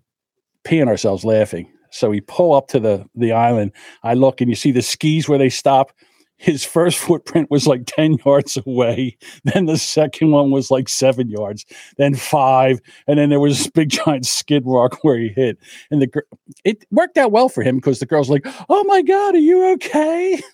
peeing 0.64 0.88
ourselves 0.88 1.24
laughing 1.24 1.70
so 1.90 2.10
we 2.10 2.20
pull 2.20 2.54
up 2.54 2.68
to 2.68 2.80
the 2.80 3.04
the 3.14 3.32
island 3.32 3.72
i 4.02 4.14
look 4.14 4.40
and 4.40 4.50
you 4.50 4.56
see 4.56 4.72
the 4.72 4.82
skis 4.82 5.28
where 5.28 5.38
they 5.38 5.50
stop 5.50 5.92
his 6.38 6.64
first 6.64 6.98
footprint 6.98 7.50
was 7.50 7.66
like 7.66 7.82
10 7.86 8.18
yards 8.24 8.58
away. 8.66 9.16
Then 9.44 9.66
the 9.66 9.78
second 9.78 10.30
one 10.30 10.50
was 10.50 10.70
like 10.70 10.88
seven 10.88 11.28
yards, 11.28 11.64
then 11.96 12.14
five. 12.14 12.80
And 13.06 13.18
then 13.18 13.30
there 13.30 13.40
was 13.40 13.58
this 13.58 13.68
big 13.68 13.88
giant 13.90 14.26
skid 14.26 14.62
rock 14.66 14.98
where 15.02 15.18
he 15.18 15.28
hit. 15.28 15.58
And 15.90 16.02
the 16.02 16.22
it 16.64 16.84
worked 16.90 17.16
out 17.16 17.32
well 17.32 17.48
for 17.48 17.62
him 17.62 17.76
because 17.76 18.00
the 18.00 18.06
girl's 18.06 18.30
like, 18.30 18.46
Oh 18.68 18.84
my 18.84 19.02
God, 19.02 19.34
are 19.34 19.38
you 19.38 19.72
okay? 19.72 20.40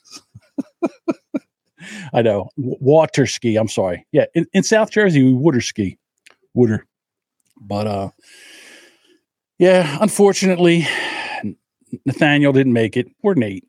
I 2.12 2.23
know. 2.23 2.49
Water 2.57 3.27
ski. 3.27 3.57
I'm 3.57 3.69
sorry. 3.69 4.07
Yeah. 4.12 4.27
In, 4.35 4.47
in 4.53 4.62
South 4.62 4.91
Jersey, 4.91 5.23
we 5.23 5.33
water 5.33 5.61
ski. 5.61 5.99
Water. 6.55 6.87
But 7.67 7.87
uh 7.87 8.11
yeah, 9.59 9.99
unfortunately, 10.01 10.87
Nathaniel 12.05 12.53
didn't 12.53 12.73
make 12.73 12.97
it. 12.97 13.09
Or 13.23 13.35
Nate. 13.35 13.65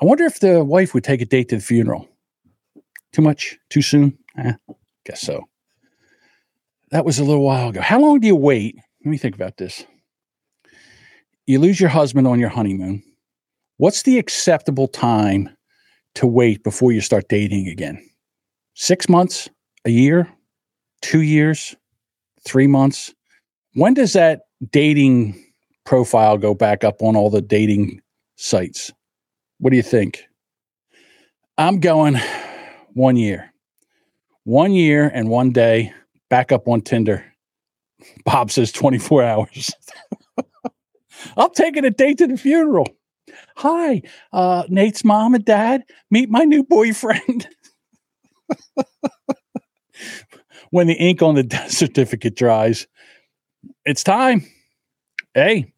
I 0.00 0.04
wonder 0.04 0.24
if 0.24 0.40
the 0.40 0.64
wife 0.64 0.94
would 0.94 1.04
take 1.04 1.20
a 1.20 1.24
date 1.24 1.48
to 1.48 1.56
the 1.56 1.62
funeral. 1.62 2.08
Too 3.12 3.22
much? 3.22 3.58
Too 3.70 3.82
soon? 3.82 4.18
Eh, 4.38 4.52
guess 5.04 5.20
so. 5.20 5.48
That 6.90 7.04
was 7.04 7.18
a 7.18 7.24
little 7.24 7.44
while 7.44 7.70
ago. 7.70 7.80
How 7.80 8.00
long 8.00 8.20
do 8.20 8.26
you 8.26 8.36
wait? 8.36 8.76
Let 9.04 9.10
me 9.10 9.18
think 9.18 9.34
about 9.34 9.56
this. 9.56 9.84
You 11.46 11.58
lose 11.58 11.80
your 11.80 11.90
husband 11.90 12.26
on 12.26 12.40
your 12.40 12.48
honeymoon. 12.48 13.02
What's 13.76 14.02
the 14.02 14.18
acceptable 14.18 14.88
time 14.88 15.50
to 16.14 16.26
wait 16.26 16.62
before 16.62 16.92
you 16.92 17.00
start 17.00 17.28
dating 17.28 17.68
again? 17.68 18.04
Six 18.74 19.08
months? 19.08 19.48
A 19.84 19.90
year? 19.90 20.28
Two 21.02 21.22
years? 21.22 21.76
Three 22.44 22.66
months? 22.66 23.14
When 23.74 23.94
does 23.94 24.12
that 24.12 24.42
dating 24.70 25.44
profile 25.84 26.38
go 26.38 26.54
back 26.54 26.82
up 26.84 27.02
on 27.02 27.16
all 27.16 27.30
the 27.30 27.42
dating 27.42 28.00
sites. 28.36 28.92
What 29.58 29.70
do 29.70 29.76
you 29.76 29.82
think? 29.82 30.24
I'm 31.56 31.80
going 31.80 32.18
one 32.94 33.16
year. 33.16 33.52
One 34.44 34.72
year 34.72 35.10
and 35.12 35.28
one 35.28 35.52
day 35.52 35.92
back 36.28 36.52
up 36.52 36.68
on 36.68 36.82
Tinder. 36.82 37.24
Bob 38.24 38.50
says 38.50 38.72
24 38.72 39.22
hours. 39.22 39.70
I'm 41.36 41.50
taking 41.54 41.84
a 41.84 41.90
date 41.90 42.18
to 42.18 42.26
the 42.26 42.36
funeral. 42.36 42.88
Hi, 43.56 44.02
uh, 44.32 44.64
Nate's 44.68 45.04
mom 45.04 45.34
and 45.34 45.44
dad. 45.44 45.84
Meet 46.10 46.28
my 46.28 46.44
new 46.44 46.62
boyfriend. 46.64 47.48
when 50.74 50.88
the 50.88 50.94
ink 50.94 51.22
on 51.22 51.36
the 51.36 51.42
death 51.54 51.70
certificate 51.70 52.34
dries, 52.34 52.88
it's 53.84 54.02
time. 54.02 54.44
Hey, 55.32 55.72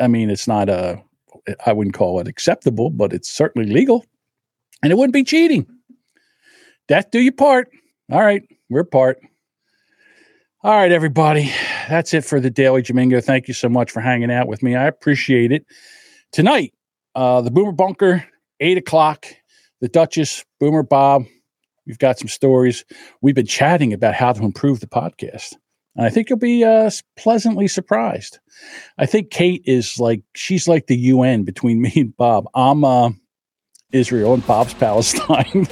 I 0.00 0.08
mean, 0.08 0.28
it's 0.28 0.48
not 0.48 0.68
a, 0.68 1.00
I 1.64 1.72
wouldn't 1.72 1.94
call 1.94 2.18
it 2.18 2.26
acceptable, 2.26 2.90
but 2.90 3.12
it's 3.12 3.30
certainly 3.30 3.72
legal. 3.72 4.04
And 4.82 4.90
it 4.90 4.96
wouldn't 4.96 5.14
be 5.14 5.22
cheating. 5.22 5.66
Death 6.88 7.12
do 7.12 7.20
your 7.20 7.32
part. 7.32 7.68
All 8.10 8.20
right, 8.20 8.42
we're 8.68 8.82
part. 8.82 9.20
All 10.64 10.74
right, 10.74 10.90
everybody. 10.90 11.52
That's 11.88 12.12
it 12.12 12.24
for 12.24 12.40
the 12.40 12.50
Daily 12.50 12.82
Jamingo. 12.82 13.22
Thank 13.22 13.46
you 13.46 13.54
so 13.54 13.68
much 13.68 13.92
for 13.92 14.00
hanging 14.00 14.32
out 14.32 14.48
with 14.48 14.64
me. 14.64 14.74
I 14.74 14.88
appreciate 14.88 15.52
it. 15.52 15.64
Tonight, 16.32 16.74
uh, 17.14 17.40
the 17.40 17.52
Boomer 17.52 17.70
Bunker, 17.70 18.24
eight 18.58 18.78
o'clock. 18.78 19.26
The 19.80 19.88
Duchess, 19.88 20.44
Boomer 20.58 20.82
Bob. 20.82 21.26
We've 21.88 21.98
got 21.98 22.18
some 22.18 22.28
stories. 22.28 22.84
We've 23.22 23.34
been 23.34 23.46
chatting 23.46 23.94
about 23.94 24.14
how 24.14 24.34
to 24.34 24.44
improve 24.44 24.80
the 24.80 24.86
podcast. 24.86 25.54
And 25.96 26.06
I 26.06 26.10
think 26.10 26.28
you'll 26.28 26.38
be 26.38 26.62
uh, 26.62 26.90
pleasantly 27.16 27.66
surprised. 27.66 28.38
I 28.98 29.06
think 29.06 29.30
Kate 29.30 29.62
is 29.64 29.98
like, 29.98 30.22
she's 30.34 30.68
like 30.68 30.86
the 30.86 30.96
UN 30.96 31.44
between 31.44 31.80
me 31.82 31.92
and 31.96 32.16
Bob. 32.16 32.46
I'm 32.54 32.84
uh, 32.84 33.10
Israel 33.90 34.34
and 34.34 34.46
Bob's 34.46 34.74
Palestine. 34.74 35.66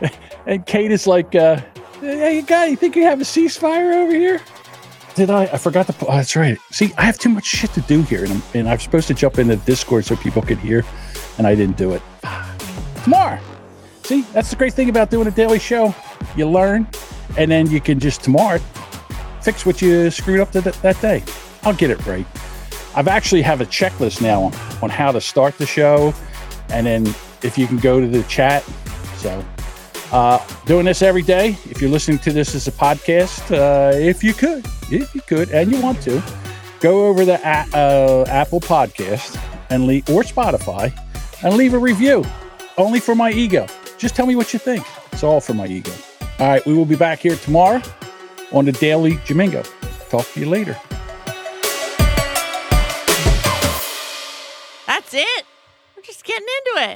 and 0.46 0.64
Kate 0.66 0.92
is 0.92 1.06
like, 1.06 1.34
uh, 1.34 1.62
hey, 2.00 2.42
guy, 2.42 2.66
you 2.66 2.76
think 2.76 2.96
you 2.96 3.04
have 3.04 3.22
a 3.22 3.24
ceasefire 3.24 3.94
over 3.94 4.12
here? 4.12 4.42
Did 5.14 5.30
I? 5.30 5.44
I 5.44 5.56
forgot 5.56 5.86
to. 5.86 5.94
Oh, 6.02 6.14
that's 6.14 6.36
right. 6.36 6.58
See, 6.70 6.92
I 6.98 7.04
have 7.04 7.16
too 7.16 7.30
much 7.30 7.46
shit 7.46 7.72
to 7.72 7.80
do 7.80 8.02
here, 8.02 8.22
and 8.22 8.34
I'm, 8.34 8.42
and 8.52 8.68
I'm 8.68 8.78
supposed 8.78 9.08
to 9.08 9.14
jump 9.14 9.38
into 9.38 9.56
Discord 9.56 10.04
so 10.04 10.14
people 10.14 10.42
could 10.42 10.58
hear, 10.58 10.84
and 11.38 11.46
I 11.46 11.54
didn't 11.54 11.78
do 11.78 11.92
it. 11.92 12.02
Tomorrow. 13.02 13.40
See, 14.06 14.20
that's 14.32 14.50
the 14.50 14.56
great 14.56 14.72
thing 14.72 14.88
about 14.88 15.10
doing 15.10 15.26
a 15.26 15.32
daily 15.32 15.58
show. 15.58 15.92
You 16.36 16.48
learn, 16.48 16.86
and 17.36 17.50
then 17.50 17.68
you 17.68 17.80
can 17.80 17.98
just 17.98 18.22
tomorrow 18.22 18.58
fix 19.42 19.66
what 19.66 19.82
you 19.82 20.12
screwed 20.12 20.38
up 20.38 20.52
that, 20.52 20.62
that 20.62 21.00
day. 21.00 21.24
I'll 21.64 21.74
get 21.74 21.90
it 21.90 22.06
right. 22.06 22.24
I've 22.94 23.08
actually 23.08 23.42
have 23.42 23.60
a 23.60 23.64
checklist 23.64 24.22
now 24.22 24.44
on, 24.44 24.52
on 24.80 24.90
how 24.90 25.10
to 25.10 25.20
start 25.20 25.58
the 25.58 25.66
show, 25.66 26.14
and 26.68 26.86
then 26.86 27.04
if 27.42 27.58
you 27.58 27.66
can 27.66 27.78
go 27.78 27.98
to 27.98 28.06
the 28.06 28.22
chat. 28.28 28.62
So, 29.16 29.44
uh, 30.12 30.38
doing 30.66 30.84
this 30.84 31.02
every 31.02 31.22
day. 31.22 31.58
If 31.64 31.80
you're 31.80 31.90
listening 31.90 32.20
to 32.20 32.32
this 32.32 32.54
as 32.54 32.68
a 32.68 32.72
podcast, 32.72 33.50
uh, 33.50 33.92
if 33.98 34.22
you 34.22 34.34
could, 34.34 34.64
if 34.88 35.16
you 35.16 35.20
could, 35.22 35.50
and 35.50 35.68
you 35.72 35.80
want 35.80 36.00
to, 36.02 36.22
go 36.78 37.08
over 37.08 37.24
the 37.24 37.44
uh, 37.44 38.24
Apple 38.28 38.60
Podcast 38.60 39.36
and 39.68 39.88
leave 39.88 40.08
or 40.08 40.22
Spotify 40.22 40.96
and 41.42 41.56
leave 41.56 41.74
a 41.74 41.78
review. 41.80 42.24
Only 42.78 43.00
for 43.00 43.16
my 43.16 43.32
ego. 43.32 43.66
Just 43.98 44.14
tell 44.14 44.26
me 44.26 44.36
what 44.36 44.52
you 44.52 44.58
think. 44.58 44.86
It's 45.12 45.22
all 45.22 45.40
for 45.40 45.54
my 45.54 45.66
ego. 45.66 45.92
All 46.38 46.48
right, 46.48 46.64
we 46.66 46.74
will 46.74 46.84
be 46.84 46.96
back 46.96 47.20
here 47.20 47.36
tomorrow 47.36 47.80
on 48.52 48.66
the 48.66 48.72
Daily 48.72 49.14
Jamingo. 49.26 49.66
Talk 50.10 50.30
to 50.32 50.40
you 50.40 50.46
later. 50.46 50.76
That's 54.86 55.14
it. 55.14 55.44
We're 55.96 56.02
just 56.02 56.24
getting 56.24 56.46
into 56.46 56.90
it. 56.90 56.94